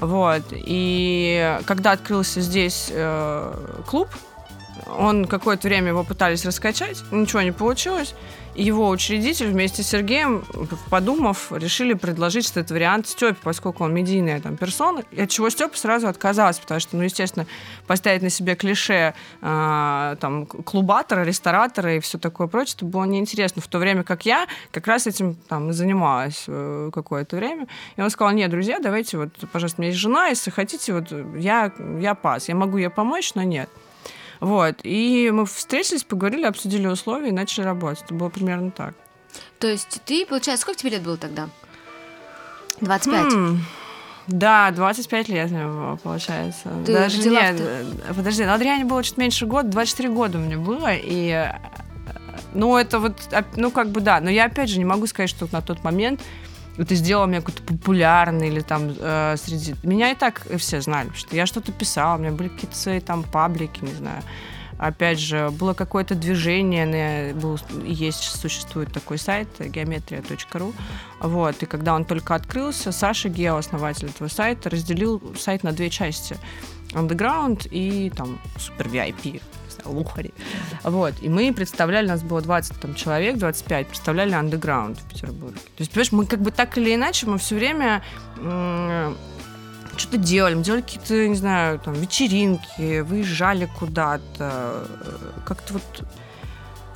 [0.00, 0.42] вот.
[0.52, 4.08] И когда открылся здесь э, клуб,
[4.98, 8.14] он какое-то время его пытались раскачать, ничего не получилось.
[8.56, 10.42] Его учредитель вместе с Сергеем,
[10.88, 15.76] подумав, решили предложить что это вариант Степе, поскольку он медийная там персона, от чего Степа
[15.76, 17.46] сразу отказался, потому что, ну, естественно,
[17.86, 23.60] поставить на себе клише э, там клубатора, ресторатора и все такое прочее, это было неинтересно.
[23.60, 27.66] В то время как я как раз этим там и занималась э, какое-то время.
[27.96, 31.12] И он сказал, нет, друзья, давайте вот, пожалуйста, у меня есть жена, если хотите, вот
[31.36, 33.68] я, я пас, я могу ей помочь, но нет.
[34.40, 34.76] Вот.
[34.82, 38.04] И мы встретились, поговорили, обсудили условия и начали работать.
[38.04, 38.94] Это было примерно так.
[39.58, 41.48] То есть ты, получается, сколько тебе лет было тогда?
[42.80, 43.32] 25.
[43.32, 43.64] М,
[44.26, 46.68] Да, 25 лет мне было, получается.
[46.84, 47.62] Ты Даже нет, в-
[48.10, 51.52] э, подожди, на Адриане было чуть меньше года, 24 года мне было, и э,
[52.52, 55.30] ну, это вот, оп- ну, как бы да, но я опять же не могу сказать,
[55.30, 56.20] что на тот момент
[56.78, 59.74] это сделало меня какой-то популярный или там э, среди...
[59.82, 63.22] Меня и так все знали, что я что-то писала, у меня были какие-то свои там
[63.22, 64.22] паблики, не знаю.
[64.78, 70.74] Опять же, было какое-то движение, был, есть, существует такой сайт geometria.ru,
[71.20, 75.88] вот, и когда он только открылся, Саша Гео, основатель этого сайта, разделил сайт на две
[75.88, 76.36] части.
[76.92, 79.40] Underground и там супер VIP,
[79.84, 80.32] лухари.
[80.82, 81.14] Вот.
[81.20, 85.56] И мы представляли, нас было 20 там, человек, 25, представляли Underground в Петербурге.
[85.56, 88.02] То есть, понимаешь, мы как бы так или иначе, мы все время
[89.96, 95.82] что-то делали, мы делали какие-то, не знаю, там, вечеринки, выезжали куда-то, э, как-то вот...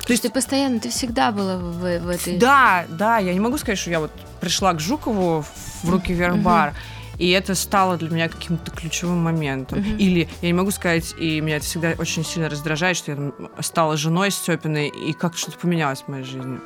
[0.05, 2.37] То есть ты постоянно, ты всегда была в, в этой...
[2.37, 5.45] Да, да, я не могу сказать, что я вот пришла к Жукову
[5.83, 6.73] в руки вверх бар,
[7.21, 9.79] и это стало для меня каким-то ключевым моментом.
[9.79, 9.97] Мгм.
[9.97, 13.33] Или я не могу сказать, и меня это всегда очень сильно раздражает, что я там
[13.59, 16.59] стала женой Степиной, и как что-то поменялось в моей жизни.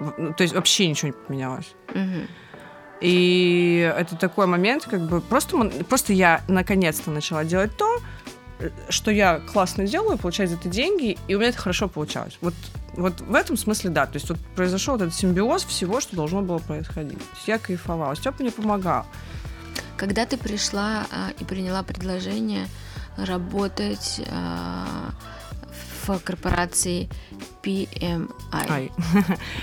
[0.00, 1.74] Ну, то есть вообще ничего не поменялось.
[1.94, 2.26] мгм.
[3.02, 8.00] И это такой момент, как бы просто, просто я наконец-то начала делать то,
[8.88, 12.38] что я классно делаю, получать за это деньги, и у меня это хорошо получалось.
[12.40, 12.54] Вот,
[12.94, 14.06] вот в этом смысле да.
[14.06, 17.18] То есть вот произошел вот этот симбиоз всего, что должно было происходить.
[17.46, 18.16] Я кайфовала.
[18.16, 19.04] Степа мне помогал.
[19.96, 22.66] Когда ты пришла а, и приняла предложение
[23.16, 25.10] работать а,
[26.04, 27.08] в корпорации
[27.62, 28.92] PMI, Ай.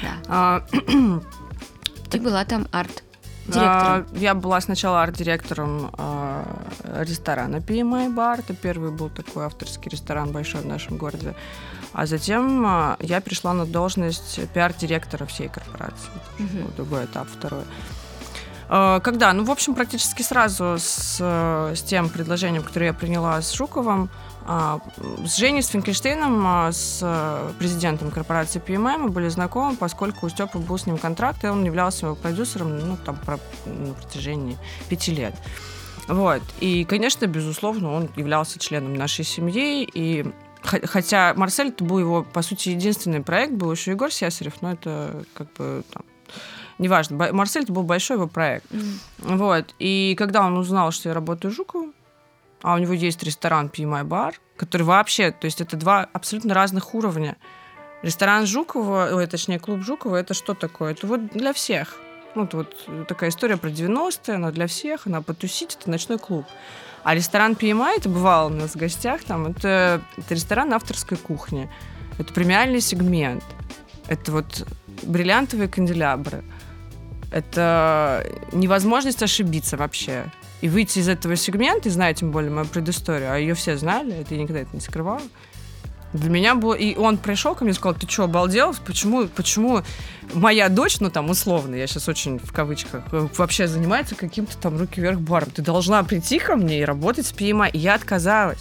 [0.01, 0.13] да.
[0.27, 0.65] А,
[2.09, 4.07] ты была там а, арт-директором.
[4.15, 6.45] Я была сначала арт-директором а,
[7.03, 8.39] ресторана PMI Bar.
[8.39, 11.35] Это первый был такой авторский ресторан большой в нашем городе.
[11.93, 16.09] А затем я пришла на должность пиар-директора всей корпорации.
[16.39, 16.61] Это Мгм.
[16.63, 17.63] был другой этап, второй.
[18.73, 19.34] А, Когда?
[19.34, 24.10] Ну, в общем, практически сразу с, э, с тем предложением, которое я приняла с Жуковым,
[24.47, 24.79] а,
[25.25, 30.29] с Женей, с Финкельштейном, а, с э, президентом корпорации PMI мы были знакомы, поскольку у
[30.29, 34.57] Степы был с ним контракт, и он являлся его продюсером ну, там, про- на протяжении
[34.88, 35.36] пяти лет.
[36.07, 36.41] Вот.
[36.62, 40.25] И, конечно, безусловно, он являлся членом нашей семьи, и
[40.63, 44.71] хо- Хотя Марсель это был его, по сути, единственный проект, был еще Егор Сесарев, но
[44.71, 46.03] это как бы там,
[46.81, 47.31] неважно.
[47.31, 48.65] Марсель это был большой его проект.
[48.71, 49.37] Мгм.
[49.37, 49.73] Вот.
[49.79, 51.93] И когда он узнал, что я работаю Жуковым,
[52.61, 56.93] а у него есть ресторан PMI Bar, который вообще, то есть это два абсолютно разных
[56.93, 57.37] уровня.
[58.01, 60.91] Ресторан Жукова, ой, точнее, клуб Жукова, это что такое?
[60.91, 61.97] Это вот для всех.
[62.33, 66.45] Ну, это вот такая история про 90-е, она для всех, она потусить, это ночной клуб.
[67.03, 71.69] А ресторан PMI, это бывало у нас в гостях, там, это, это ресторан авторской кухни.
[72.17, 73.43] Это премиальный сегмент.
[74.07, 74.67] Это вот
[75.03, 76.43] бриллиантовые канделябры.
[77.31, 80.25] Это невозможность ошибиться вообще.
[80.59, 84.13] И выйти из этого сегмента, и зная тем более мою предысторию, а ее все знали,
[84.13, 85.21] это я никогда это не скрывала.
[86.13, 86.73] Для меня было...
[86.73, 88.75] И он пришел ко мне и сказал, ты что, обалдел?
[88.85, 89.81] Почему, почему
[90.33, 94.77] моя дочь, ну там условно, я сейчас очень в кавычках, э, вообще занимается каким-то там
[94.77, 95.51] руки вверх баром?
[95.51, 97.71] Ты должна прийти ко мне и работать с PMI.
[97.71, 98.59] И я отказалась.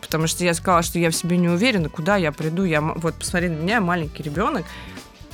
[0.00, 2.64] Потому что я сказала, что я в себе не уверена, куда я приду.
[2.64, 4.64] Я, вот посмотри на меня, маленький ребенок,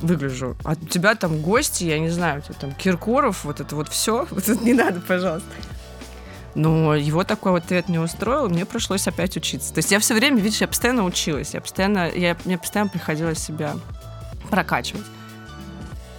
[0.00, 0.56] выгляжу.
[0.64, 3.88] А у тебя там гости, я не знаю, у тебя там Киркоров, вот это вот
[3.88, 4.26] все.
[4.30, 5.48] Вот это не надо, пожалуйста.
[6.54, 9.72] Но его такой вот ответ не устроил, мне пришлось опять учиться.
[9.72, 13.38] То есть я все время, видишь, я постоянно училась, я постоянно, я, мне постоянно приходилось
[13.38, 13.76] себя
[14.50, 15.04] прокачивать.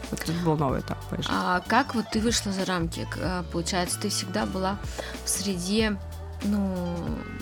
[0.10, 3.08] Вот это был новый этап в А как вот ты вышла за рамки?
[3.18, 4.78] Э, получается, ты всегда была
[5.24, 5.98] в среде,
[6.44, 6.98] ну,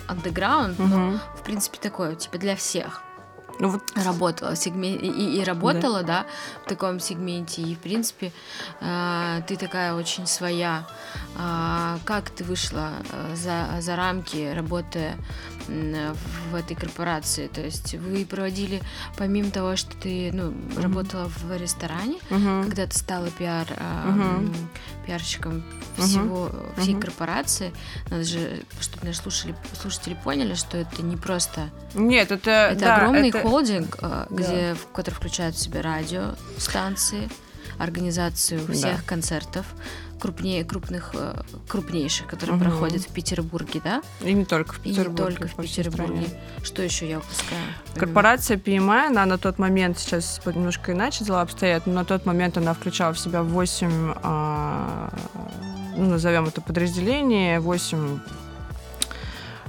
[0.06, 0.88] андеграунд, угу.
[0.88, 3.02] ну, в принципе, такое, типа, для всех.
[3.60, 3.82] Ну, вот...
[3.94, 6.22] Работала в сегменте, и, и работала, да.
[6.22, 6.26] да,
[6.64, 8.32] в таком сегменте, и, в принципе,
[8.80, 10.86] э, ты такая очень своя.
[11.36, 15.16] Э, как ты вышла э, за, за рамки, работая
[15.68, 17.48] в этой корпорации?
[17.48, 18.80] То есть вы проводили,
[19.16, 20.82] помимо того, что ты ну, mm-hmm.
[20.82, 22.64] работала в ресторане, mm-hmm.
[22.64, 24.54] когда ты стала пиар, э, mm-hmm.
[25.06, 25.62] пиарщиком
[25.96, 26.80] всего, mm-hmm.
[26.80, 27.00] всей mm-hmm.
[27.00, 27.72] корпорации,
[28.10, 31.70] надо же, чтобы наши слушатели, слушатели поняли, что это не просто...
[31.94, 32.50] Нет, это...
[32.72, 33.40] Это да, огромный это...
[33.40, 34.74] холдинг, э, где, да.
[34.74, 37.28] в который включают в себя радиостанции,
[37.78, 39.02] организацию всех да.
[39.06, 39.66] концертов,
[40.20, 42.64] крупнее, крупных, э, крупнейших, которые угу.
[42.64, 44.02] проходят в Петербурге, да?
[44.20, 45.22] И не только в Петербурге.
[45.24, 46.26] И не только в Петербурге.
[46.62, 47.60] Что еще я упускаю?
[47.96, 52.58] Корпорация PMI, она на тот момент, сейчас немножко иначе дела обстоят, но на тот момент
[52.58, 55.12] она включала в себя 8, а,
[55.96, 58.20] ну, назовем это подразделение, 8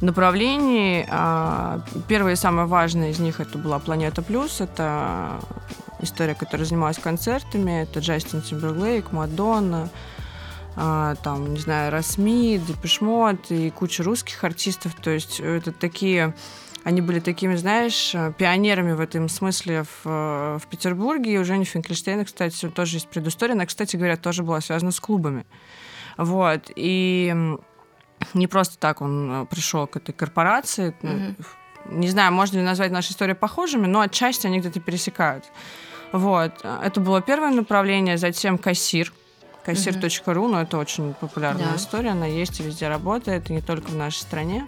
[0.02, 1.06] направлений.
[1.10, 4.60] А, первое и самое важное из них это была Планета Плюс.
[4.60, 5.40] Это
[6.02, 7.84] история, которая занималась концертами.
[7.84, 9.90] Это Джастин Тимберлейк, Мадонна,
[10.76, 14.96] там, не знаю, Расми, Депешмот и куча русских артистов.
[14.96, 16.34] То есть это такие
[16.84, 21.34] они были такими, знаешь, пионерами в этом смысле в, в Петербурге.
[21.34, 23.54] И у Жени Финкельштейна, кстати, тоже есть предыстория.
[23.54, 25.46] Она, кстати говоря, тоже была связана с клубами.
[26.18, 26.72] Вот.
[26.76, 27.36] И
[28.34, 30.96] не просто так он пришел к этой корпорации.
[31.02, 31.46] Mm-hmm.
[31.92, 35.46] Не знаю, можно ли назвать наши истории похожими, но отчасти они где-то пересекают.
[36.12, 36.64] Вот.
[36.64, 38.18] Это было первое направление.
[38.18, 39.14] Затем кассир
[39.66, 41.76] Кассир.ру, но это очень популярная да.
[41.76, 44.68] история, она есть и везде работает, и не только в нашей стране.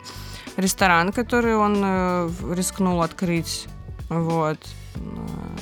[0.55, 3.67] Ресторан, который он э, рискнул открыть,
[4.09, 4.59] вот.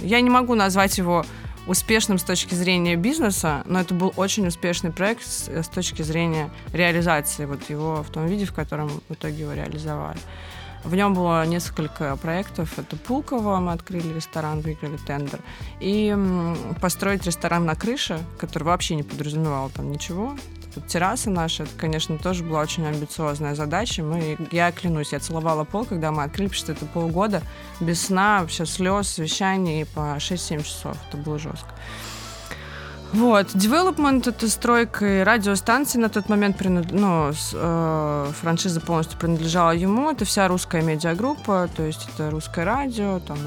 [0.01, 1.25] Я не могу назвать его
[1.67, 6.49] успешным с точки зрения бизнеса, но это был очень успешный проект с, с точки зрения
[6.73, 10.19] реализации вот его в том виде, в котором в итоге его реализовали.
[10.83, 12.79] В нем было несколько проектов.
[12.79, 15.39] Это Пулково, мы открыли ресторан, выиграли тендер.
[15.79, 16.15] И
[16.81, 20.35] построить ресторан на крыше, который вообще не подразумевал там ничего.
[20.73, 24.03] Тут терраса наша, это, конечно, тоже была очень амбициозная задача.
[24.03, 27.41] Мы, я клянусь, я целовала пол, когда мы открыли, потому что это полгода
[27.81, 30.97] без сна, вообще слез, вещаний по 6-7 часов.
[31.09, 31.73] Это было жестко.
[33.13, 33.47] Вот.
[33.47, 36.91] Development— это стройка и радиостанции на тот момент, принад...
[36.91, 40.11] ну, с, э, франшиза полностью принадлежала ему.
[40.11, 43.37] Это вся русская медиагруппа, то есть это русское радио, там,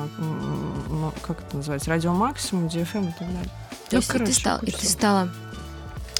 [1.22, 3.50] как это называется, радио Максимум, DFM и так далее.
[3.88, 5.28] То ну, есть короче, и ты, стал, и ты стала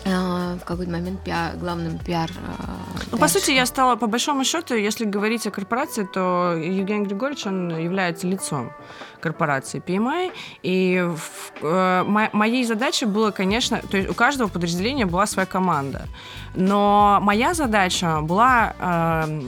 [0.05, 2.31] в какой-то момент пиар, главным пиар.
[2.31, 7.07] Э, ну, по сути, я стала, по большому счету, если говорить о корпорации, то Евгений
[7.07, 8.73] Григорьевич, он является лицом
[9.25, 10.33] корпорации PMI.
[10.63, 16.07] И в, э, моей задачей было, конечно, то есть у каждого подразделения была своя команда.
[16.57, 19.41] Но моя задача была э,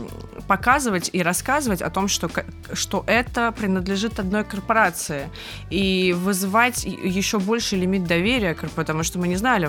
[0.49, 2.29] показывать и рассказывать о том, что,
[2.73, 5.29] что это принадлежит одной корпорации.
[5.71, 9.69] И вызывать еще больше лимит доверия, потому что мы не знали,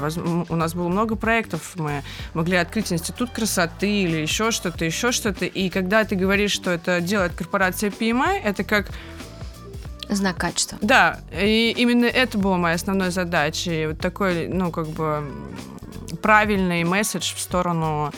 [0.49, 5.45] у нас было много проектов, мы могли открыть институт красоты или еще что-то, еще что-то.
[5.45, 8.87] И когда ты говоришь, что это делает корпорация PMI, это как
[10.09, 10.77] Знак качества.
[10.81, 13.71] Да, и именно это была моя основной задача.
[13.71, 15.29] И вот такой, ну, как бы
[16.21, 18.13] правильный месседж в сторону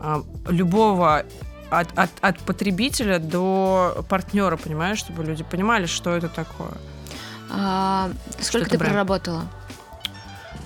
[0.00, 1.24] э, любого
[1.70, 6.74] от, от, от потребителя до партнера, понимаешь, чтобы люди понимали, что это такое.
[7.50, 8.92] А, сколько ты бренд.
[8.92, 9.42] проработала?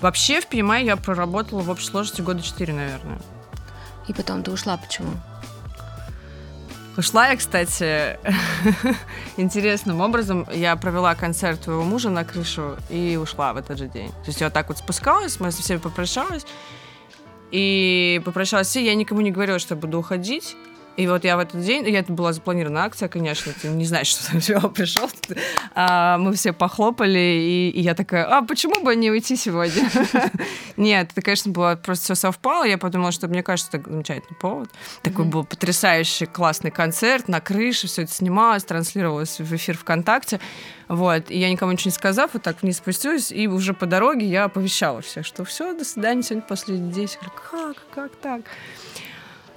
[0.01, 3.19] Вообще в PMI я проработала в общей сложности года 4, наверное.
[4.07, 5.09] И потом ты ушла, почему?
[6.97, 8.17] Ушла я, кстати,
[9.37, 10.47] интересным образом.
[10.51, 14.09] Я провела концерт твоего мужа на крышу и ушла в этот же день.
[14.09, 16.45] То есть я вот так вот спускалась, мы со всеми попрощалась.
[17.51, 20.55] И попрощалась, и я никому не говорила, что я буду уходить.
[20.97, 24.07] И вот я в этот день, я это была запланирована акция, конечно, ты не знаешь,
[24.07, 25.09] что там чего пришел.
[25.75, 29.89] А, мы все похлопали, и, и я такая, а почему бы не уйти сегодня?
[30.77, 32.65] Нет, это, конечно, было просто все совпало.
[32.65, 34.69] Я подумала, что мне кажется, это замечательный повод.
[35.03, 40.39] Такой был потрясающий классный концерт на крыше, все это снималось, транслировалось в эфир ВКонтакте.
[40.87, 41.29] Вот.
[41.29, 44.45] И я никому ничего не сказав, вот так вниз спустилась, и уже по дороге я
[44.45, 47.09] оповещала всех, что все, до свидания, сегодня последний день.
[47.11, 48.41] Я говорю, как, как так?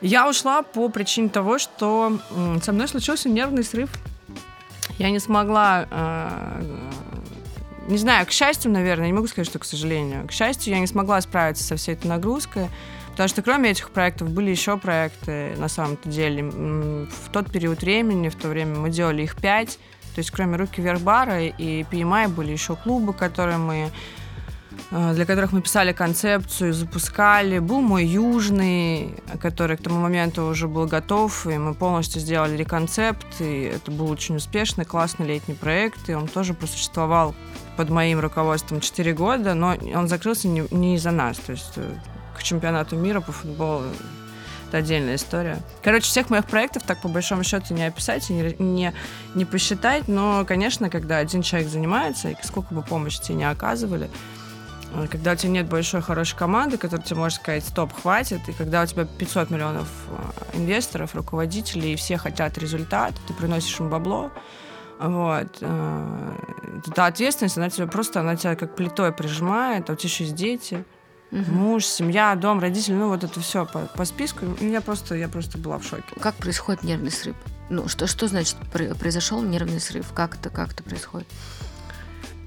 [0.00, 2.18] Я ушла по причине того, что
[2.62, 3.90] со мной случился нервный срыв.
[4.98, 6.62] Я не смогла, э,
[7.88, 10.86] не знаю, к счастью, наверное, не могу сказать, что к сожалению, к счастью, я не
[10.86, 12.68] смогла справиться со всей этой нагрузкой,
[13.10, 16.44] потому что кроме этих проектов были еще проекты, на самом-то деле.
[16.44, 19.78] В тот период времени, в то время мы делали их пять.
[20.14, 23.90] То есть кроме «Руки вверх бара» и PMI были еще клубы, которые мы
[24.90, 27.58] для которых мы писали концепцию, запускали.
[27.58, 33.40] Был мой южный, который к тому моменту уже был готов, и мы полностью сделали реконцепт,
[33.40, 37.34] и это был очень успешный, классный летний проект, и он тоже просуществовал
[37.76, 41.38] под моим руководством 4 года, но он закрылся не, не из-за нас.
[41.38, 41.94] То есть э,
[42.36, 43.84] к чемпионату мира по футболу
[44.68, 45.58] это отдельная история.
[45.82, 48.92] Короче, всех моих проектов так по большому счету не описать и не, не,
[49.34, 54.06] не посчитать, но, конечно, когда один человек занимается, и сколько бы помощи тебе не оказывали,
[54.06, 54.39] э,
[55.10, 58.82] когда у тебя нет большой хорошей команды, которая тебе может сказать, стоп, хватит, и когда
[58.82, 64.30] у тебя 500 миллионов э, инвесторов, руководителей, и все хотят результат, ты приносишь им бабло,
[64.98, 65.58] вот.
[65.60, 66.34] Э,
[66.86, 70.36] эта ответственность, она тебя просто, она тебя как плитой прижимает, а у тебя еще есть
[70.36, 70.84] дети,
[71.32, 71.52] Угу.
[71.52, 74.46] Муж, семья, дом, родители, ну вот это все по, по списку.
[74.60, 76.02] Я просто, я просто была в шоке.
[76.20, 77.36] Как происходит нервный срыв?
[77.68, 78.56] Ну, что, что значит
[78.98, 80.12] произошел нервный срыв?
[80.12, 81.28] Как это, как это происходит?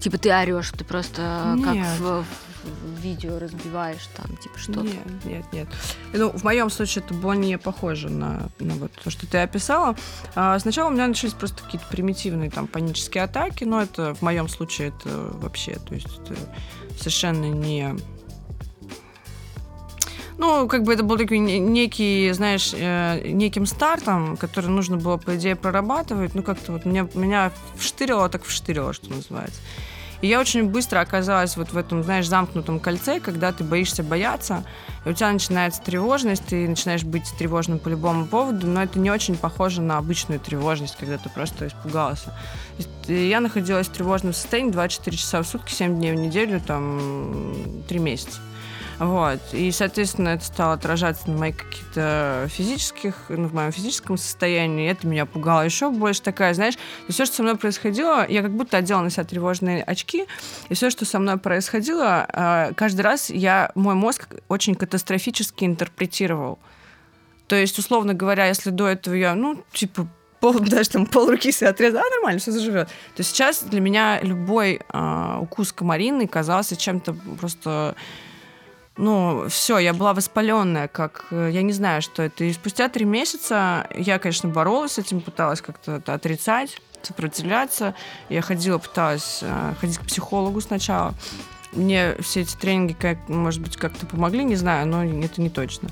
[0.03, 1.65] Типа ты орешь, ты просто нет.
[1.65, 4.81] как в, в видео разбиваешь там, типа что-то.
[4.81, 5.67] Нет, нет, нет.
[6.11, 9.95] Ну, в моем случае это было не похоже на, на вот то, что ты описала.
[10.35, 14.49] А, сначала у меня начались просто какие-то примитивные там панические атаки, но это в моем
[14.49, 16.35] случае это вообще, то есть это
[16.97, 17.95] совершенно не
[20.37, 25.37] ну, как бы это был такой некий, знаешь, э, неким стартом, который нужно было, по
[25.37, 26.35] идее, прорабатывать.
[26.35, 29.61] Ну, как-то вот меня, меня вштырило, так вштырило, что называется.
[30.23, 34.63] И я очень быстро оказалась вот в этом, знаешь, замкнутом кольце, когда ты боишься бояться,
[35.05, 39.11] и у тебя начинается тревожность, ты начинаешь быть тревожным по любому поводу, но это не
[39.11, 42.33] очень похоже на обычную тревожность, когда ты просто испугался.
[43.09, 47.83] И я находилась в тревожном состоянии 24 часа в сутки, 7 дней в неделю, там,
[47.89, 48.39] 3 месяца.
[48.99, 49.39] Вот.
[49.53, 54.89] И, соответственно, это стало отражаться на моих каких-то физических, ну, в моем физическом состоянии.
[54.89, 56.21] Это меня пугало еще больше.
[56.21, 56.75] Такая, знаешь,
[57.09, 60.25] все, что со мной происходило, я как будто одела на себя тревожные очки,
[60.69, 66.59] и все, что со мной происходило, а, каждый раз я, мой мозг очень катастрофически интерпретировал.
[67.47, 70.07] То есть, условно говоря, если до этого я, ну, типа,
[70.39, 72.89] пол, даже там пол руки себе отрезала, а нормально, все заживет.
[73.15, 77.95] То сейчас для меня любой э, укус комарины казался чем-то просто
[78.95, 82.43] ну, все, я была воспаленная, как, э, я не знаю, что это.
[82.43, 87.95] И спустя три месяца я, конечно, боролась с этим, пыталась как-то это отрицать, сопротивляться.
[88.29, 91.15] Я ходила, пыталась э, ходить к психологу сначала.
[91.71, 95.89] Мне все эти тренинги, как, может быть, как-то помогли, не знаю, но это не точно.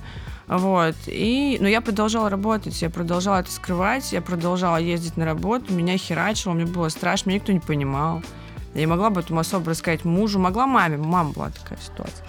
[0.48, 0.96] Вот.
[1.08, 5.98] И, но я продолжала работать, я продолжала это скрывать, я продолжала ездить на работу, меня
[5.98, 8.22] херачило, мне было страшно, меня никто не понимал.
[8.76, 12.26] Я не могла об этом особо рассказать мужу, могла маме, мама была такая ситуация.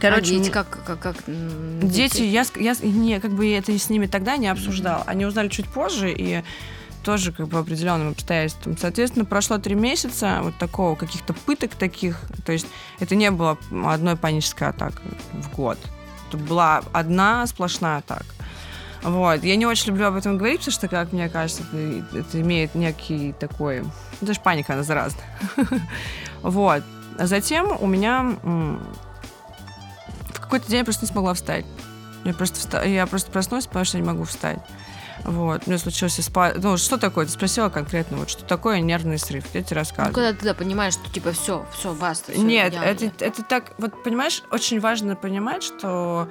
[0.00, 2.18] Короче, а дети как, как, как дети?
[2.18, 5.02] дети, я, я не, как бы это с ними тогда не обсуждала.
[5.02, 5.10] Mm-hmm.
[5.10, 6.42] Они узнали чуть позже и
[7.04, 8.76] тоже как бы определенным обстоятельствам.
[8.76, 12.20] Соответственно, прошло три месяца вот такого, каких-то пыток таких.
[12.44, 12.66] То есть
[12.98, 15.78] это не было одной панической атакой в год.
[16.28, 18.24] Это была одна сплошная атака.
[19.02, 19.44] Вот.
[19.44, 22.74] Я не очень люблю об этом говорить, потому что, как мне кажется, это, это имеет
[22.74, 23.82] некий такой...
[23.82, 25.24] Ну, даже паника, она заразная.
[26.42, 26.82] Вот.
[27.18, 28.36] А затем у меня
[30.44, 31.64] какой-то день я просто не смогла встать.
[32.24, 32.82] Я просто, вста...
[32.84, 34.58] я просто проснулась, потому что я не могу встать.
[35.24, 36.52] Вот, у меня случился спа...
[36.56, 37.26] Ну, что такое?
[37.26, 39.44] Ты спросила конкретно, вот что такое нервный срыв?
[39.54, 40.08] Я тебе рассказываю.
[40.08, 42.32] Ну, когда ты да, понимаешь, что типа все, все, баста.
[42.32, 43.12] Все, Нет, я, это, я.
[43.20, 46.28] это так, вот понимаешь, очень важно понимать, что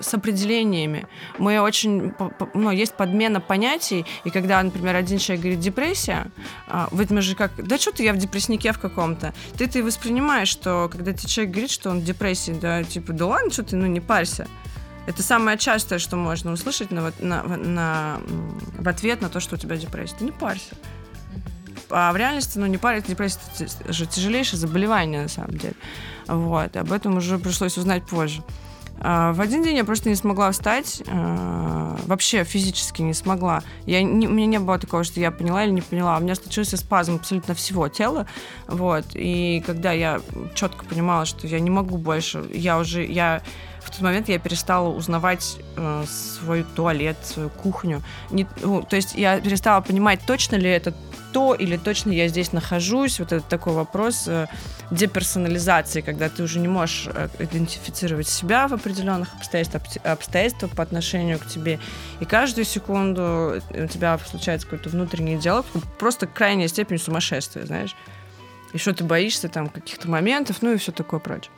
[0.00, 1.06] с определениями.
[1.38, 2.12] Мы очень,
[2.54, 6.30] ну, есть подмена понятий, и когда, например, один человек говорит депрессия,
[6.66, 9.32] а, в этом же как, да что ты, я в депресснике в каком-то.
[9.56, 13.26] Ты ты воспринимаешь, что когда тебе человек говорит, что он в депрессии, да, типа, да
[13.26, 14.46] ладно, что ты, ну, не парься.
[15.06, 18.20] Это самое частое, что можно услышать на, на, на,
[18.78, 20.16] в ответ на то, что у тебя депрессия.
[20.18, 20.74] Ты не парься.
[21.88, 23.40] А в реальности, ну, не париться, депрессия
[23.80, 25.74] это же тяжелейшее заболевание, на самом деле.
[26.26, 26.76] Вот.
[26.76, 28.42] Об этом уже пришлось узнать позже.
[29.00, 33.62] А, в один день я просто не смогла встать, а, вообще физически не смогла.
[33.86, 36.18] Я, не, у меня не было такого, что я поняла или не поняла.
[36.18, 38.26] У меня случился спазм абсолютно всего тела,
[38.68, 39.04] вот.
[39.14, 40.20] И когда я
[40.54, 43.42] четко понимала, что я не могу больше, я уже, я
[43.90, 48.02] в тот момент я перестала узнавать э, свой туалет, свою кухню.
[48.30, 50.94] Не, ну, то есть я перестала понимать, точно ли это
[51.32, 53.18] то или точно я здесь нахожусь.
[53.18, 54.46] Вот это такой вопрос э,
[54.92, 61.40] деперсонализации, когда ты уже не можешь э, идентифицировать себя в определенных обстоятельствах, обстоятельствах по отношению
[61.40, 61.80] к тебе.
[62.20, 65.66] И каждую секунду у тебя случается какой-то внутренний диалог,
[65.98, 67.96] просто крайняя степень сумасшествия, знаешь.
[68.72, 71.50] И что ты боишься там каких-то моментов, ну и все такое прочее.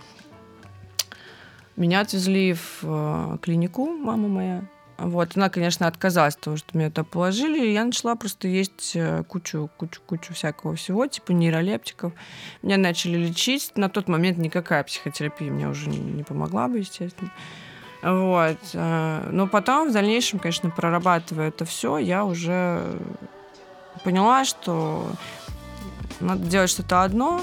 [1.77, 4.63] Меня отвезли в э, клинику, мама моя.
[4.99, 8.93] Вот, она, конечно, отказалась от того, что меня туда положили, и я начала просто есть
[8.95, 12.13] э, кучу, кучу, кучу всякого всего, типа нейролептиков.
[12.63, 13.73] Меня начали лечить.
[13.77, 17.33] На тот момент никакая психотерапия мне уже не, помогла бы, естественно.
[18.03, 18.59] Вот.
[18.75, 22.83] э, Но потом, в дальнейшем, конечно, прорабатывая это все, я уже
[24.05, 25.11] поняла, что
[26.21, 27.41] надо делать что-то одно.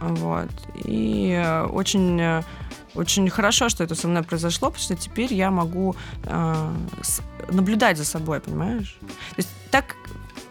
[0.00, 0.50] Вот.
[0.84, 2.42] И очень
[2.94, 6.74] очень хорошо, что это со мной произошло, потому что теперь я могу э,
[7.50, 8.96] наблюдать за собой, понимаешь?
[9.00, 9.96] То есть так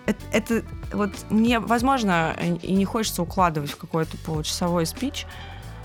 [0.06, 0.64] это, это
[0.94, 5.26] вот невозможно и не хочется укладывать в какой-то получасовой спич,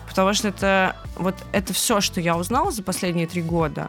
[0.09, 3.88] потому что это вот это все, что я узнала за последние три года,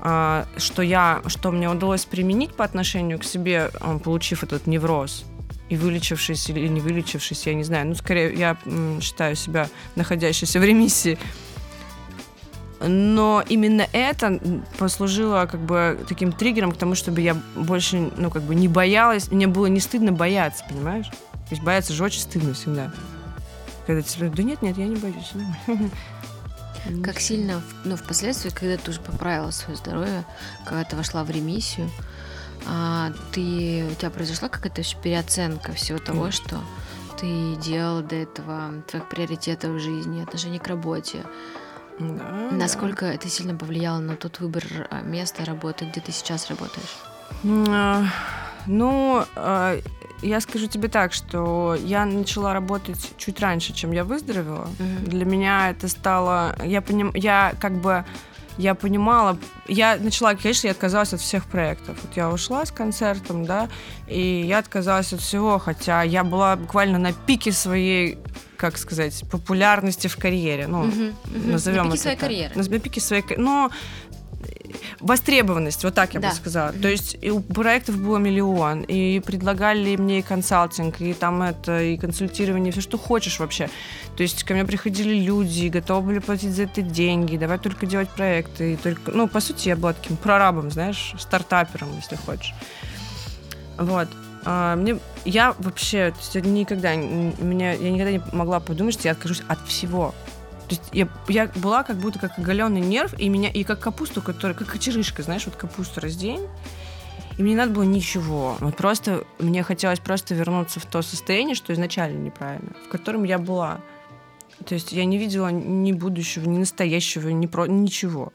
[0.00, 5.24] а, что я, что мне удалось применить по отношению к себе, а, получив этот невроз
[5.68, 7.88] и вылечившись или не вылечившись, я не знаю.
[7.88, 8.56] Ну, скорее, я
[9.00, 11.18] считаю себя находящейся в ремиссии.
[12.80, 14.38] Но именно это
[14.78, 19.30] послужило как бы таким триггером к тому, чтобы я больше, ну, как бы не боялась,
[19.30, 21.08] мне было не стыдно бояться, понимаешь?
[21.08, 22.92] То есть бояться же очень стыдно всегда.
[23.86, 25.32] Когда тебе да нет, нет, я не боюсь.
[27.02, 30.24] Как сильно, ну, впоследствии, когда ты уже поправила свое здоровье,
[30.64, 31.90] когда ты вошла в ремиссию,
[32.68, 36.60] а, ты, у тебя произошла какая-то еще переоценка всего того, что
[37.18, 41.22] ты делал до этого, твоих приоритетов в жизни, отношений к работе.
[41.98, 46.96] Да, Насколько это сильно повлияло на тот выбор а, места работы, где ты сейчас работаешь?
[47.44, 48.04] А,
[48.66, 49.78] Ну, а,
[50.22, 54.68] я скажу тебе так, что я начала работать чуть раньше, чем я выздоровела.
[54.78, 55.04] Мгм.
[55.04, 56.56] Для меня это стало...
[56.64, 57.12] Я, поним...
[57.14, 58.04] я как бы...
[58.58, 59.38] Я понимала...
[59.68, 61.98] Я начала, конечно, я отказалась от всех проектов.
[62.02, 63.68] Вот я ушла с концертом, да,
[64.08, 68.18] и я отказалась от всего, хотя я была буквально на пике своей,
[68.56, 70.66] как сказать, популярности в карьере.
[70.68, 71.50] Ну, Мгм, мгм.
[71.52, 72.28] назовем На пике это своей так.
[72.28, 72.54] карьеры.
[72.54, 73.70] На на пике своей ка- Ну,
[75.00, 76.30] востребованность, вот так я Да.
[76.30, 76.72] бы сказала.
[76.72, 81.82] То есть и у проектов было миллион, и предлагали мне и консалтинг, и там это,
[81.82, 83.68] и консультирование, все, что хочешь вообще.
[84.16, 88.08] То есть ко мне приходили люди, готовы были платить за это деньги, давай только делать
[88.08, 88.74] проекты.
[88.74, 89.12] И только...
[89.12, 92.54] Ну, по сути, я была таким прорабом, знаешь, стартапером, если хочешь.
[93.78, 94.08] Вот.
[94.44, 99.12] А, мне, я вообще, то есть никогда, меня, я никогда не могла подумать, что я
[99.12, 100.14] откажусь от всего.
[100.68, 104.20] То есть я, я была как будто как оголенный нерв, и меня, и как капусту,
[104.20, 106.46] которая, как кочерышка, знаешь, вот капусту раздень,
[107.38, 108.56] и мне не надо было ничего.
[108.60, 113.38] Вот просто, мне хотелось просто вернуться в то состояние, что изначально неправильно, в котором я
[113.38, 113.80] была.
[114.64, 118.32] То есть я не видела ни будущего, ни настоящего, ни про, ничего.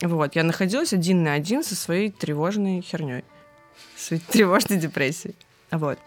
[0.00, 3.24] Вот, я находилась один на один со своей тревожной херней,
[3.96, 5.34] своей тревожной депрессией.
[5.70, 5.98] Вот.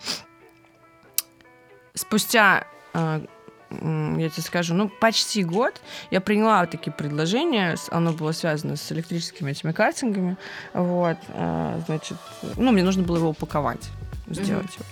[1.93, 3.21] Спустя, э,
[3.70, 7.76] я тебе скажу, ну, почти год я приняла вот такие предложения.
[7.91, 10.38] Оно было связано с электрическими этими картингами.
[10.74, 12.18] Вот, э, значит,
[12.55, 13.89] ну, мне нужно было его упаковать,
[14.28, 14.86] сделать его.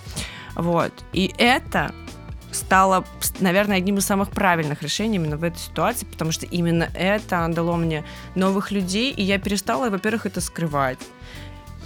[0.62, 0.92] Вот.
[1.12, 1.94] И это
[2.52, 3.04] стало,
[3.40, 7.76] наверное, одним из самых правильных решений именно в этой ситуации, потому что именно это дало
[7.76, 8.04] мне
[8.34, 10.98] новых людей, и я перестала, во-первых, это скрывать.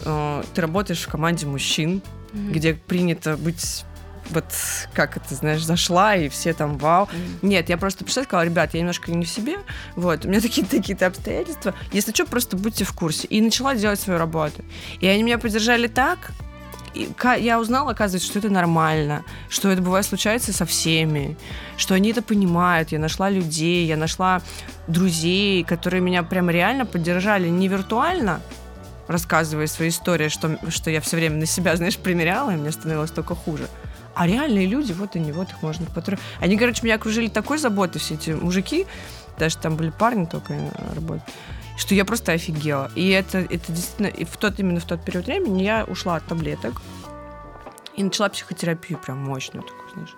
[0.05, 2.53] Э, Ты работаешь в команде мужчин, Мгм.
[2.53, 3.85] где принято быть
[4.31, 4.45] вот
[4.95, 7.09] как это, знаешь, зашла, и все там вау.
[7.43, 9.59] Нет, я просто пришла и сказала, ребят, я немножко не в себе,
[9.97, 11.75] вот, у меня такие-то такие-то обстоятельства.
[11.93, 13.27] Если что, просто будьте в курсе.
[13.29, 14.65] И начала делать свою работу.
[15.01, 16.33] И они меня поддержали так,
[16.95, 17.09] и
[17.39, 21.37] я узнала, оказывается, что это нормально, что это бывает случается со всеми,
[21.77, 22.91] что они это понимают.
[22.91, 24.43] Я нашла людей, я нашла
[24.89, 28.41] друзей, которые меня прям реально поддержали не виртуально,
[29.07, 33.11] рассказывая свои истории, что, что я все время на себя, знаешь, примеряла, и мне становилось
[33.13, 33.69] только хуже.
[34.15, 36.25] А реальные люди, вот они, вот их можно потрогать.
[36.41, 38.87] Они, короче, меня окружили такой заботой, все эти мужики,
[39.39, 40.55] даже там были парни только
[40.95, 41.23] работали,
[41.77, 42.91] что я просто офигела.
[42.95, 46.27] И это, это действительно, и в тот, именно в тот период времени я ушла от
[46.27, 46.83] таблеток
[47.97, 50.17] и начала психотерапию прям мощную такую, знаешь.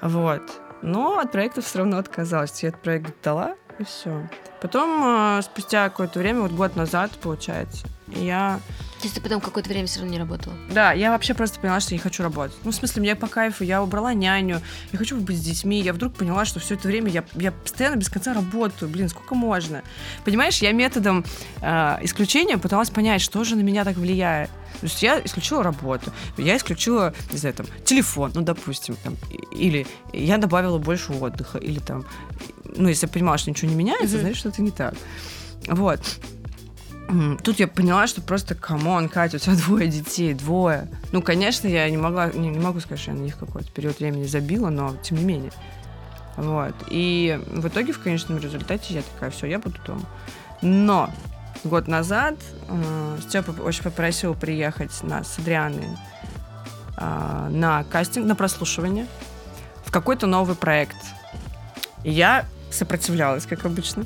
[0.00, 0.42] Вот.
[0.82, 2.62] Но от проектов все равно отказалась.
[2.62, 4.28] Я этот проект дала, и все.
[4.60, 8.60] Потом, э, спустя какое-то время, вот год назад, получается, я
[8.98, 10.54] То есть ты потом какое-то время все равно не работала?
[10.72, 12.56] да, я вообще просто поняла, что я не хочу работать.
[12.64, 14.60] Ну, в смысле, мне по кайфу, я убрала няню,
[14.92, 15.80] я хочу быть с детьми.
[15.80, 18.90] Я вдруг поняла, что все это время я, я постоянно без конца работаю.
[18.90, 19.82] Блин, сколько можно?
[20.24, 21.24] Понимаешь, я методом
[21.62, 24.50] э, исключения пыталась понять, что же на меня так влияет.
[24.80, 29.16] То есть я исключила работу, я исключила, не знаю, там, телефон, ну, допустим, там,
[29.52, 32.06] или я добавила больше отдыха, или там,
[32.76, 34.20] ну, если я понимала, что ничего не меняется, Мгм.
[34.20, 34.94] значит, что-то не так.
[35.66, 36.00] Вот.
[37.42, 40.88] Тут я поняла, что просто, come on, Катя, у тебя двое детей, двое.
[41.12, 43.98] Ну, конечно, я не могла, не, не могу сказать, что я на них какой-то период
[43.98, 45.52] времени забила, но тем не менее.
[46.36, 46.74] Вот.
[46.88, 50.04] И в итоге, в конечном результате, я такая, все, я буду дома.
[50.62, 51.10] Но
[51.64, 52.36] год назад
[52.68, 55.88] э, Степа очень попросил приехать нас с Адрианой
[56.96, 59.06] э, на кастинг, на прослушивание
[59.84, 60.96] в какой-то новый проект.
[62.04, 64.04] И я сопротивлялась, как обычно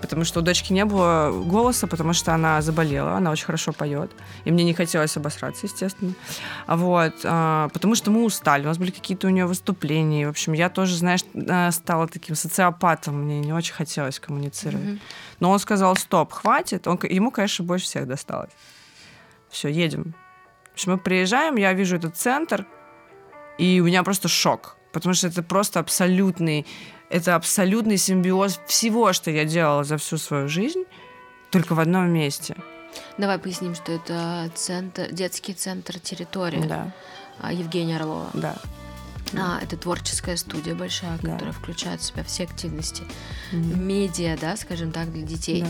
[0.00, 4.10] потому что у дочки не было голоса, потому что она заболела, она очень хорошо поет,
[4.44, 6.14] и мне не хотелось обосраться, естественно.
[6.66, 10.52] Вот, а, потому что мы устали, у нас были какие-то у нее выступления, в общем,
[10.52, 14.84] я тоже, знаешь, а, стала таким социопатом, мне не очень хотелось коммуницировать.
[14.84, 15.00] Mm-hmm.
[15.40, 18.50] Но он сказал, стоп, хватит, он, ему, конечно, больше всех досталось.
[19.50, 20.14] Все, едем.
[20.70, 22.66] В общем, мы приезжаем, я вижу этот центр,
[23.58, 26.66] и у меня просто шок, потому что это просто абсолютный
[27.10, 30.84] это абсолютный симбиоз всего, что я делала за всю свою жизнь,
[31.50, 32.56] только в одном месте.
[33.16, 36.92] Давай поясним, что это центр, детский центр территория да.
[37.40, 38.30] А, Евгения Орлова.
[38.34, 38.56] Да.
[39.36, 41.32] А, это творческая студия большая, да.
[41.32, 43.02] которая включает в себя все активности.
[43.52, 43.78] Mm-hmm.
[43.78, 45.62] Медиа, да, скажем так, для детей.
[45.62, 45.68] Да.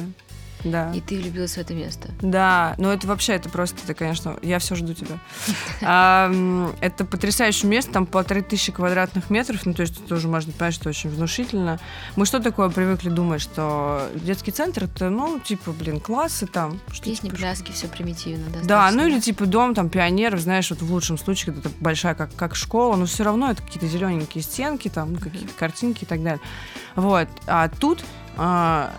[0.64, 0.92] Да.
[0.92, 2.10] И ты влюбилась в это место.
[2.20, 5.18] Да, но это вообще, это просто, это, конечно, я все жду тебя.
[6.80, 10.88] Это потрясающее место, там полторы тысячи квадратных метров, ну, то есть тоже можно понять, что
[10.88, 11.78] очень внушительно.
[12.16, 16.80] Мы что такое привыкли думать, что детский центр, это, ну, типа, блин, классы там.
[17.02, 18.60] Песни, пляски, все примитивно, да?
[18.64, 22.34] Да, ну или типа дом там пионеров, знаешь, вот в лучшем случае, это большая как,
[22.34, 26.22] как школа, но все равно это какие-то зелененькие стенки, там, ну, какие-то картинки и так
[26.22, 26.40] далее.
[26.96, 27.28] Вот.
[27.46, 28.04] А тут
[28.36, 28.92] а,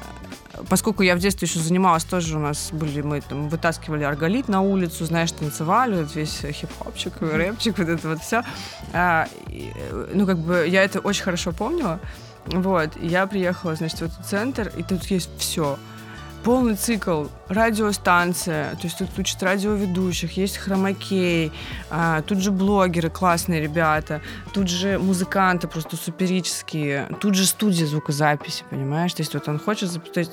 [0.67, 4.61] поскольку я в детстве еще занималась, тоже у нас были, мы там вытаскивали арголит на
[4.61, 8.43] улицу, знаешь, танцевали, вот весь хип-хопчик, рэпчик, вот это вот все.
[8.93, 9.71] А, и,
[10.13, 11.99] ну, как бы я это очень хорошо помнила.
[12.45, 15.77] Вот, я приехала, значит, в этот центр, и тут есть все
[16.43, 21.51] полный цикл, радиостанция, то есть тут учат радиоведущих, есть хромакей,
[21.89, 24.21] а, тут же блогеры, классные ребята,
[24.53, 29.13] тут же музыканты просто суперические, тут же студия звукозаписи, понимаешь?
[29.13, 30.31] То есть вот он хочет, есть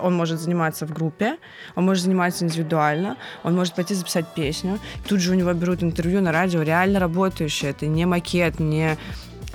[0.00, 1.36] он может заниматься в группе,
[1.74, 4.78] он может заниматься индивидуально, он может пойти записать песню,
[5.08, 8.96] тут же у него берут интервью на радио, реально работающее, это не макет, не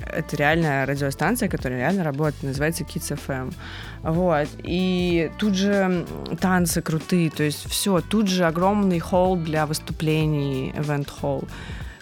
[0.06, 3.54] это реальная радиостанция, которая реально работает, называется Kids FM.
[4.04, 4.48] Вот.
[4.62, 6.06] И тут же
[6.40, 11.44] танцы крутые, то есть все, тут же огромный холл для выступлений, event холл.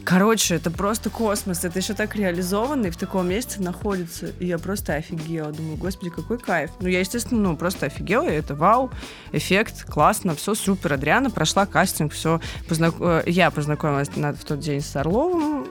[0.04, 1.64] Короче, это просто космос.
[1.64, 4.32] Это еще так реализованно и в таком месте находится.
[4.40, 5.52] И я просто офигела.
[5.52, 6.70] Думаю, господи, какой кайф.
[6.80, 8.28] Ну, я, естественно, ну, просто офигела.
[8.28, 8.90] И это вау,
[9.30, 10.94] эффект, классно, все супер.
[10.94, 12.40] Адриана прошла кастинг, все.
[12.68, 12.96] Познак...
[12.98, 14.32] Э, я познакомилась на...
[14.32, 15.68] в тот день с Орловым,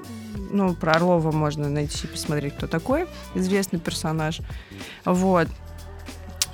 [0.51, 4.39] ну, про Орлова можно найти, посмотреть, кто такой, известный персонаж.
[5.05, 5.47] Вот.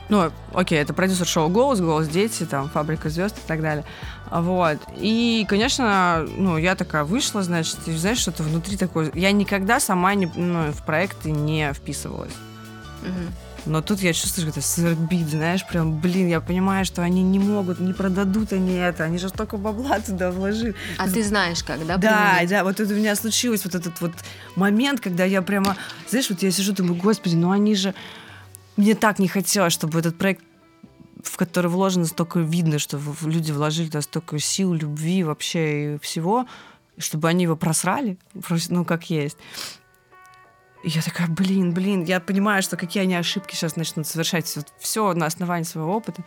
[0.09, 3.83] Ну, окей, это продюсер шоу «Голос», «Голос дети», там, «Фабрика звезд» и так далее.
[4.31, 4.77] Вот.
[4.95, 9.11] И, конечно, ну, я такая вышла, значит, и знаешь, что-то внутри такое...
[9.13, 12.33] Я никогда сама не, ну, в проекты не вписывалась.
[13.01, 13.33] Угу.
[13.67, 17.37] Но тут я чувствую, что это свербит, знаешь, прям, блин, я понимаю, что они не
[17.37, 20.73] могут, не продадут они это, они же столько бабла туда вложили.
[20.97, 21.97] А ты знаешь как, да?
[21.97, 22.49] Да, применить?
[22.49, 24.13] да, вот это у меня случилось, вот этот вот
[24.55, 25.75] момент, когда я прямо,
[26.09, 27.93] знаешь, вот я сижу, думаю, господи, ну они же...
[28.77, 30.43] Мне так не хотелось, чтобы этот проект
[31.23, 36.47] в который вложено столько видно, что люди вложили туда столько сил, любви вообще и всего,
[36.97, 38.17] чтобы они его просрали,
[38.69, 39.37] ну, как есть.
[40.83, 44.55] Я такая, блин, блин, я понимаю, что какие они ошибки сейчас начнут совершать.
[44.55, 46.23] Вот все на основании своего опыта.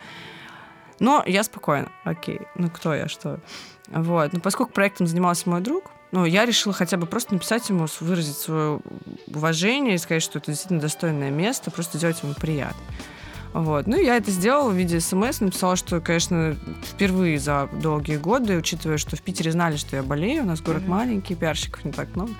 [0.99, 1.91] Но я спокойна.
[2.03, 3.39] Окей, ну кто я, что?
[3.87, 4.33] Вот.
[4.33, 8.37] Но поскольку проектом занимался мой друг, ну, я решила хотя бы просто написать ему, выразить
[8.37, 8.79] свое
[9.27, 12.81] уважение и сказать, что это действительно достойное место, просто сделать ему приятно.
[13.53, 13.87] Вот.
[13.87, 18.97] Ну, я это сделала в виде смс, написала, что, конечно, впервые за долгие годы, учитывая,
[18.97, 20.89] что в Питере знали, что я болею, у нас город mm-hmm.
[20.89, 22.31] маленький, пиарщиков не так много.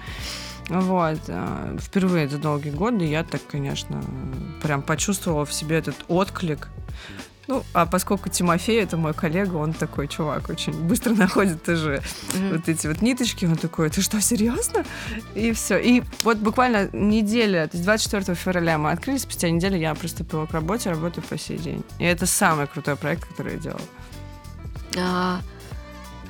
[0.69, 1.19] Вот.
[1.27, 4.01] Э, впервые за долгие годы я так, конечно,
[4.63, 6.69] прям почувствовала в себе этот отклик.
[7.47, 12.01] Ну, а поскольку Тимофей, это мой коллега, он такой чувак, очень быстро находит тоже
[12.33, 12.57] mm-hmm.
[12.57, 14.85] вот эти вот ниточки, он такой, ты что, серьезно?
[15.35, 15.77] И все.
[15.77, 20.51] И вот буквально неделя, то есть 24 февраля мы открылись, спустя неделю я приступила к
[20.51, 21.83] работе, работаю по сей день.
[21.99, 23.81] И это самый крутой проект, который я делала.
[24.97, 25.41] А,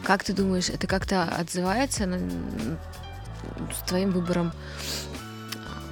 [0.03, 2.19] как ты думаешь, это как-то отзывается на
[3.73, 4.51] с твоим выбором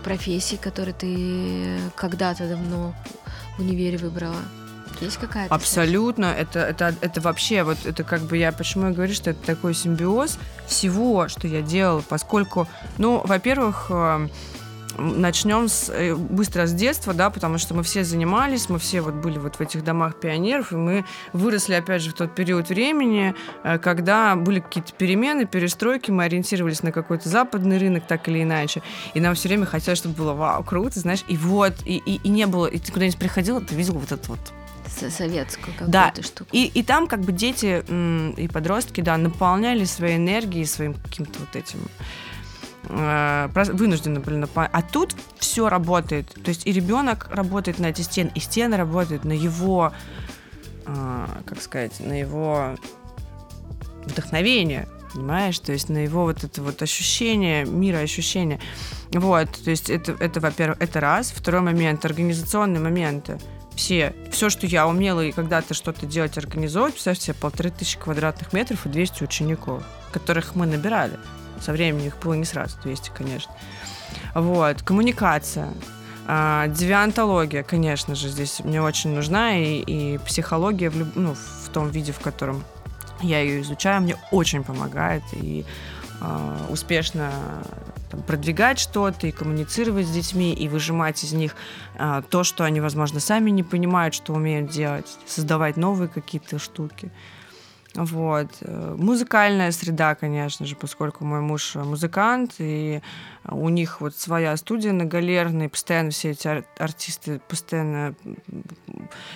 [0.04, 2.96] профессии, которые ты когда-то давно
[3.58, 4.38] в универе выбрала?
[5.02, 5.54] Есть какая-то?
[5.54, 6.26] Абсолютно.
[6.26, 9.74] Это, это, это вообще, вот это как бы я, почему я говорю, что это такой
[9.74, 10.38] симбиоз
[10.68, 14.28] всего, что я делала, поскольку, ну, во-первых, э,
[14.98, 19.16] начнем с, э, быстро с детства, да, потому что мы все занимались, мы все вот
[19.16, 23.34] были вот в этих домах пионеров, и мы выросли, опять же, в тот период времени,
[23.64, 28.82] э, когда были какие-то перемены, перестройки, мы ориентировались на какой-то западный рынок, так или иначе,
[29.14, 32.30] и нам все время хотелось, чтобы было вау, круто, знаешь, и вот, и, и, и
[32.30, 34.40] не было, и ты куда-нибудь приходила, ты видел вот это вот
[35.10, 36.14] советскую какую-то да.
[36.22, 36.50] штуку.
[36.52, 37.84] И, и там как бы дети
[38.40, 41.80] и подростки, да, наполняли своей энергией, своим каким-то вот этим
[42.90, 44.72] э, вынуждены были наполнять.
[44.74, 46.28] А тут все работает.
[46.44, 49.94] То есть и ребенок работает на эти стены, и стены работают на его,
[50.86, 52.76] э, как сказать, на его
[54.06, 55.60] вдохновение, понимаешь?
[55.60, 58.60] То есть на его вот это вот ощущение, мира ощущение.
[59.12, 61.32] Вот, то есть это, это во-первых, это раз.
[61.36, 63.40] Второй момент, организационные моменты
[63.80, 68.52] все, все, что я умела и когда-то что-то делать, организовывать, представьте себе, полторы тысячи квадратных
[68.52, 71.18] метров и 200 учеников, которых мы набирали.
[71.62, 73.54] Со временем их было не сразу 200, конечно.
[74.36, 75.70] Вот, коммуникация,
[76.28, 81.08] а, девиантология, конечно же, здесь мне очень нужна, и, и психология в, люб...
[81.16, 82.66] ну, в том виде, в котором
[83.22, 85.66] я ее изучаю, мне очень помогает, и
[86.20, 87.32] э, успешно
[88.10, 91.56] там, продвигать что-то и коммуницировать с детьми, и выжимать из них
[91.98, 97.12] а, то, что они, возможно, сами не понимают, что умеют делать, создавать новые какие-то штуки.
[97.96, 98.48] Вот.
[98.62, 103.02] Музыкальная среда, конечно же, поскольку мой муж музыкант, и
[103.46, 108.14] у них вот своя студия на Галерной, постоянно все эти ар- артисты постоянно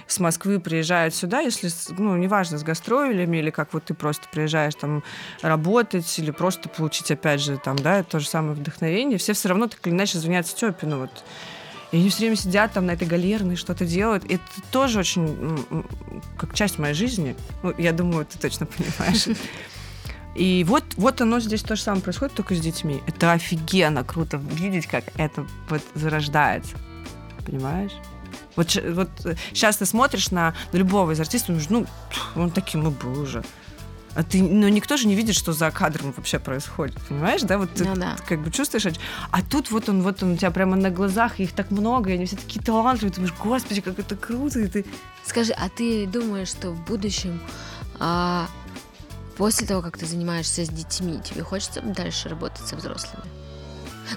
[0.07, 4.75] с Москвы приезжают сюда, если, ну, неважно, с гастролями, или как вот ты просто приезжаешь
[4.75, 5.03] там
[5.41, 9.67] работать, или просто получить, опять же, там, да, то же самое вдохновение, все все равно
[9.67, 11.23] так или иначе звонят Степину, вот,
[11.93, 14.25] и они все время сидят там на этой галерной, что-то делают.
[14.25, 15.63] И это тоже очень
[16.37, 17.35] как часть моей жизни.
[17.61, 19.27] Ну, я думаю, ты точно понимаешь.
[20.33, 23.03] И вот, вот оно здесь то же самое происходит, только с детьми.
[23.05, 26.75] Это офигенно круто видеть, как это вот зарождается.
[27.45, 27.93] Понимаешь?
[28.55, 29.09] Вот, вот
[29.51, 31.85] сейчас ты смотришь на любого из артистов, ну,
[32.35, 33.43] он таким и был уже.
[34.15, 37.57] А ты, ну, никто же не видит, что за кадром вообще происходит, понимаешь, да?
[37.57, 38.15] Вот ты, ну, да.
[38.27, 38.85] как бы чувствуешь,
[39.31, 42.13] а тут вот он, вот он у тебя прямо на глазах, их так много, и
[42.13, 44.85] они все такие талантливые, ты думаешь, господи, как это круто, и ты...
[45.25, 47.41] Скажи, а ты думаешь, что в будущем,
[47.99, 48.47] а,
[49.35, 53.23] после того, как ты занимаешься с детьми, тебе хочется дальше работать со взрослыми?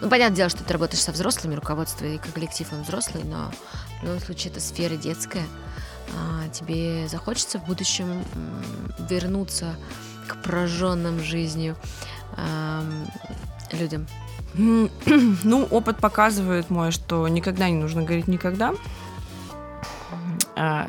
[0.00, 3.50] Ну, понятное дело, что ты работаешь со взрослыми, руководство и коллектив он взрослый, но
[4.00, 5.44] в любом случае это сфера детская
[6.52, 8.24] тебе захочется в будущем
[8.98, 9.76] вернуться
[10.28, 11.76] к прожженным жизнью
[13.72, 14.06] людям?
[15.44, 18.74] Ну, опыт показывает мой, что никогда не нужно говорить никогда.
[20.54, 20.88] А,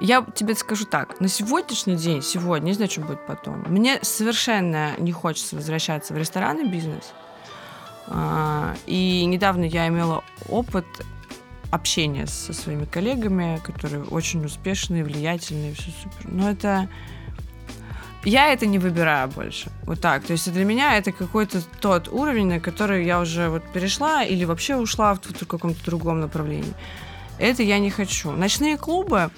[0.00, 4.98] я тебе скажу так, на сегодняшний день, сегодня, не знаю, что будет потом, мне совершенно
[4.98, 7.12] не хочется возвращаться в ресторанный бизнес.
[8.08, 10.86] А, и недавно я имела опыт
[11.70, 16.30] общение со своими коллегами, которые очень успешные, влиятельные, все супер.
[16.30, 16.88] Но это...
[18.24, 19.70] Я это не выбираю больше.
[19.84, 20.24] Вот так.
[20.24, 24.44] То есть для меня это какой-то тот уровень, на который я уже вот перешла или
[24.44, 26.74] вообще ушла в, в каком-то другом направлении.
[27.38, 28.32] Это я не хочу.
[28.32, 29.30] Ночные клубы,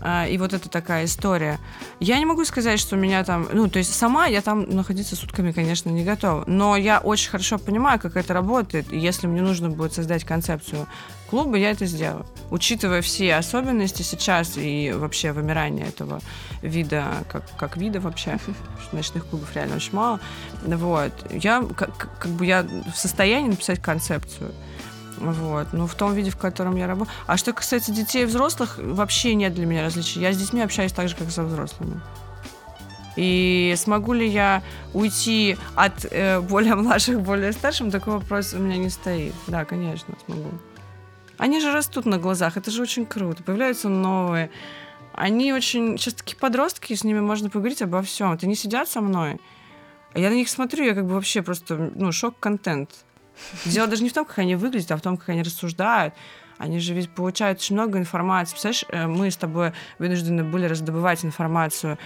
[0.00, 1.58] а, и вот это такая история.
[2.00, 3.48] Я не могу сказать, что меня там...
[3.52, 6.44] Ну, то есть сама я там находиться сутками, конечно, не готова.
[6.46, 8.92] Но я очень хорошо понимаю, как это работает.
[8.92, 10.86] И если мне нужно будет создать концепцию
[11.28, 12.26] клуба, я это сделаю.
[12.50, 16.20] Учитывая все особенности сейчас и вообще вымирание этого
[16.62, 18.38] вида, как, как вида вообще,
[18.92, 20.20] ночных клубов реально очень мало.
[20.62, 21.12] Вот.
[21.30, 24.52] Я как, как бы я в состоянии написать концепцию.
[25.16, 25.68] Вот.
[25.72, 27.14] Ну, в том виде, в котором я работаю.
[27.26, 30.20] А что касается детей и взрослых, вообще нет для меня различий.
[30.20, 32.00] Я с детьми общаюсь так же, как со взрослыми.
[33.16, 34.62] И смогу ли я
[34.92, 39.34] уйти от э, более младших к более старшим, такой вопрос у меня не стоит.
[39.46, 40.50] Да, конечно, смогу.
[41.38, 43.42] Они же растут на глазах, это же очень круто.
[43.42, 44.50] Появляются новые.
[45.12, 45.98] Они очень...
[45.98, 48.32] Сейчас такие подростки, с ними можно поговорить обо всем.
[48.32, 49.40] Это не сидят со мной.
[50.12, 52.90] А я на них смотрю, я как бы вообще просто, ну, шок-контент.
[53.64, 56.14] Дело даже не в том, как они выглядят, а в том, как они рассуждают.
[56.58, 58.52] Они же ведь получают очень много информации.
[58.52, 61.98] Представляешь, э, мы с тобой вынуждены были раздобывать информацию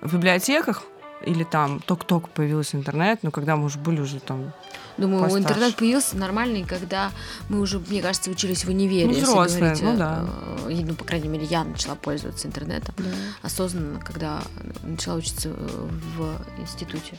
[0.00, 0.82] в библиотеках,
[1.24, 4.52] или там только-только появился интернет, но когда мы уже были уже там
[4.96, 5.44] Думаю, постарше.
[5.44, 7.10] интернет появился нормальный, когда
[7.48, 9.06] мы уже, мне кажется, учились в универе.
[9.06, 10.26] Ну, взрослые, говорить, ну да.
[10.68, 13.04] Э, ну, по крайней мере, я начала пользоваться интернетом да.
[13.42, 14.40] осознанно, когда
[14.82, 17.16] начала учиться в институте.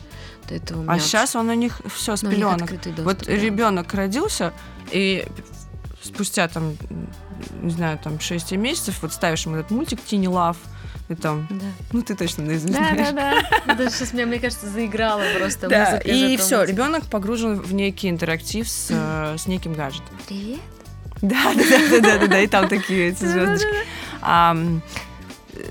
[0.48, 2.70] До этого а сейчас он у них все с пеленок.
[3.00, 4.54] Вот ребенок родился,
[4.92, 5.28] и
[6.02, 6.78] спустя там,
[7.62, 10.58] не знаю, там 6 месяцев, вот ставишь ему этот мультик Тини Лав,
[11.10, 11.66] и там, Да.
[11.94, 13.14] ну ты точно наизусть Да, знаешь.
[13.14, 13.34] да,
[13.66, 13.76] да.
[13.76, 18.68] Даже сейчас меня, мне кажется, заиграла просто Да, и все, ребенок погружен в некий интерактив
[18.68, 20.18] с, э, с неким гаджетом.
[20.28, 20.60] Привет.
[21.22, 23.68] Да, да, да, да, да, да, и там такие эти звездочки.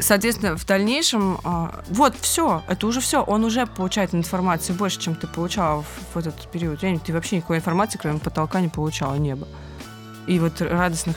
[0.01, 5.14] Соответственно, в дальнейшем, а, вот все, это уже все, он уже получает информации больше, чем
[5.14, 7.01] ты получала в, этот период времени.
[7.05, 9.47] Ты вообще никакой информации, кроме потолка, не получала, неба.
[10.26, 11.12] И вот радостно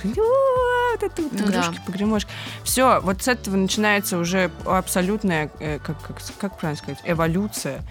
[0.99, 1.81] ходил, «Уа, вот это вот Ну игрушки, да.
[1.85, 2.29] погремушки.
[2.63, 7.81] Все, вот с этого начинается уже абсолютная, э, как, как, как правильно сказать, эволюция.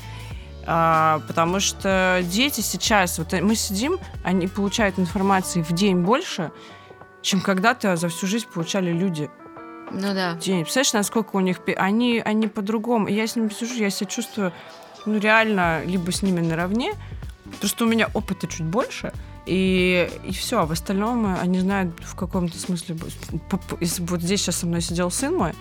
[0.70, 6.50] А, потому что дети сейчас, вот мы сидим, они получают информации в день больше,
[7.22, 9.30] чем когда-то за всю жизнь получали люди
[9.90, 10.34] Ну да.
[10.34, 10.62] день.
[10.62, 11.60] Представляешь, насколько у них...
[11.76, 13.08] Они, они по-другому.
[13.08, 14.52] Я с ними сижу, я себя чувствую,
[15.06, 16.92] ну, реально, либо с ними наравне,
[17.46, 19.12] потому что у меня опыта чуть больше,
[19.48, 22.96] и, и все, а в остальном э, они знают в каком-то смысле...
[23.80, 25.52] Если вот здесь сейчас со мной сидел сын мой,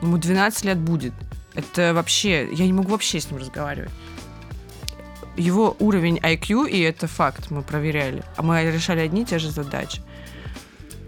[0.00, 1.12] ему 12 лет будет.
[1.54, 2.48] Это вообще...
[2.52, 3.90] Я не могу вообще с ним разговаривать.
[5.36, 8.24] Его уровень IQ, и это факт, мы проверяли.
[8.36, 10.00] А мы решали одни и те же задачи.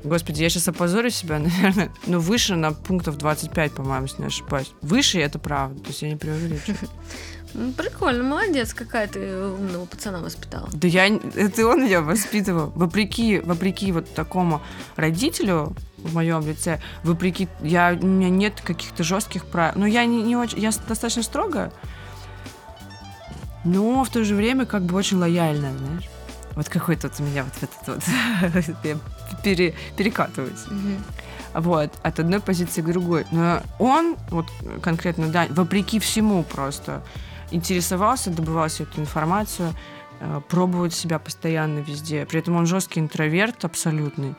[0.05, 4.71] Господи, я сейчас опозорю себя, наверное, но выше на пунктов 25, по-моему, если не ошибаюсь.
[4.83, 6.91] Выше, это правда, то есть я не преувеличиваю.
[7.55, 10.69] Ну, Прикольно, молодец, какая ты умного пацана воспитала.
[10.73, 11.07] Да я...
[11.07, 12.73] Это он меня воспитывал.
[12.75, 14.61] Вопреки, вопреки вот такому
[14.97, 17.49] родителю в моем лице, вопреки...
[17.61, 19.81] Я, у меня нет каких-то жестких правил.
[19.81, 20.59] Ну, я не, не очень...
[20.59, 21.73] Я достаточно строго,
[23.65, 26.09] но в то же время как бы очень лояльная, знаешь.
[26.55, 28.75] Вот какой тут у меня вот этот вот...
[28.85, 28.97] Я
[29.45, 30.67] пере- перекатываюсь.
[30.67, 31.03] Мгм.
[31.55, 33.27] Вот, от одной позиции к другой.
[33.31, 34.47] Но он, вот
[34.83, 37.03] конкретно, да, вопреки всему просто
[37.51, 39.75] интересовался, добывал всю эту информацию,
[40.21, 42.27] э, пробует себя постоянно везде.
[42.27, 44.35] При этом он жесткий интроверт абсолютный.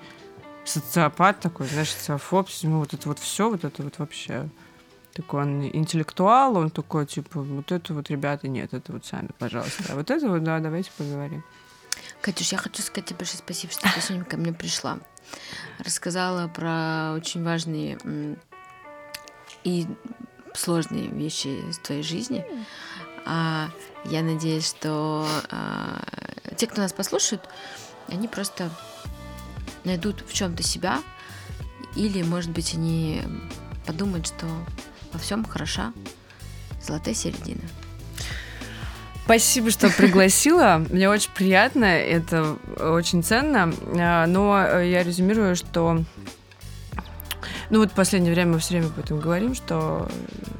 [0.65, 4.49] Социопат такой, знаешь, социофоб, ему вот это вот все, вот это вот вообще.
[5.13, 9.83] Такой он интеллектуал, он такой, типа, вот это вот, ребята, нет, это вот сами, пожалуйста.
[9.89, 11.43] А вот это вот, да, давайте поговорим.
[12.21, 14.99] Катюш, я хочу сказать тебе большое спасибо, что ты сегодня ко мне пришла.
[15.79, 17.97] Рассказала про очень важные
[19.63, 19.87] и
[20.53, 22.45] сложные вещи из твоей жизни.
[23.31, 23.69] А,
[24.05, 26.01] я надеюсь, что а,
[26.57, 27.47] те, кто нас послушают,
[28.07, 28.71] они просто
[29.83, 30.99] найдут в чем-то себя,
[31.95, 33.21] или, может быть, они
[33.85, 34.47] подумают, что
[35.13, 35.93] во всем хороша
[36.81, 37.61] золотая середина.
[39.25, 40.83] Спасибо, что пригласила.
[40.89, 43.71] Мне очень приятно, это очень ценно.
[43.95, 46.03] А, Но э, я резюмирую, что
[47.69, 50.09] ну вот в последнее время мы все время об этом говорим, что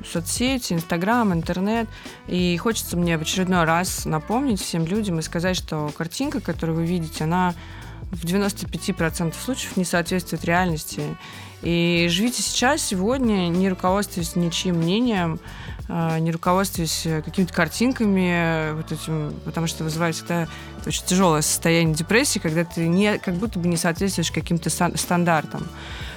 [0.05, 1.87] соцсети, Инстаграм, интернет.
[2.27, 6.85] И хочется мне в очередной раз напомнить всем людям и сказать, что картинка, которую вы
[6.85, 7.53] видите, она
[8.11, 11.17] в 95% случаев не соответствует реальности.
[11.61, 15.39] И живите сейчас, сегодня, не руководствуясь ничьим мнением,
[15.89, 20.47] не руководствуясь э, какими-то картинками, э, вот этим, потому что вызывает всегда
[20.85, 25.67] очень тяжелое состояние депрессии, когда ты не, как будто бы не соответствуешь каким-то стандартам.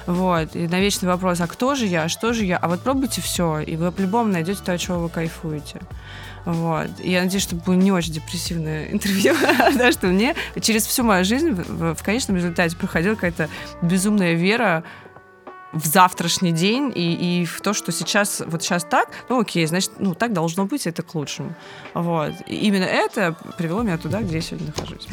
[0.05, 0.55] Вот.
[0.55, 2.57] И на вечный вопрос, а кто же я, а что же я?
[2.57, 5.81] А вот пробуйте все, и вы по-любому найдете то, от чего вы кайфуете.
[6.45, 6.89] Вот.
[7.01, 9.33] И я надеюсь, что было не очень депрессивное интервью,
[9.73, 13.49] потому что мне через всю мою жизнь в- в конечном результате проходила какая-то
[13.81, 14.83] безумная вера
[15.73, 19.91] в завтрашний день и, и в то, что сейчас, вот сейчас так, ну окей, значит,
[19.97, 21.55] ну так должно быть, это к лучшему.
[21.93, 22.33] Вот.
[22.47, 25.07] И именно это привело меня туда, где я сегодня нахожусь.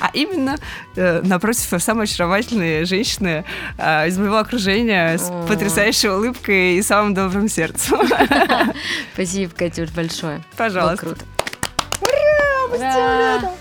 [0.00, 0.56] А именно
[0.96, 3.44] э, напротив самой очаровательной женщины
[3.78, 5.46] э, из моего окружения с О.
[5.46, 8.00] потрясающей улыбкой и самым добрым сердцем.
[9.14, 10.38] Спасибо, Катюш, большое.
[10.38, 10.96] Было Пожалуйста.
[11.06, 11.24] круто.
[12.00, 13.52] Ура!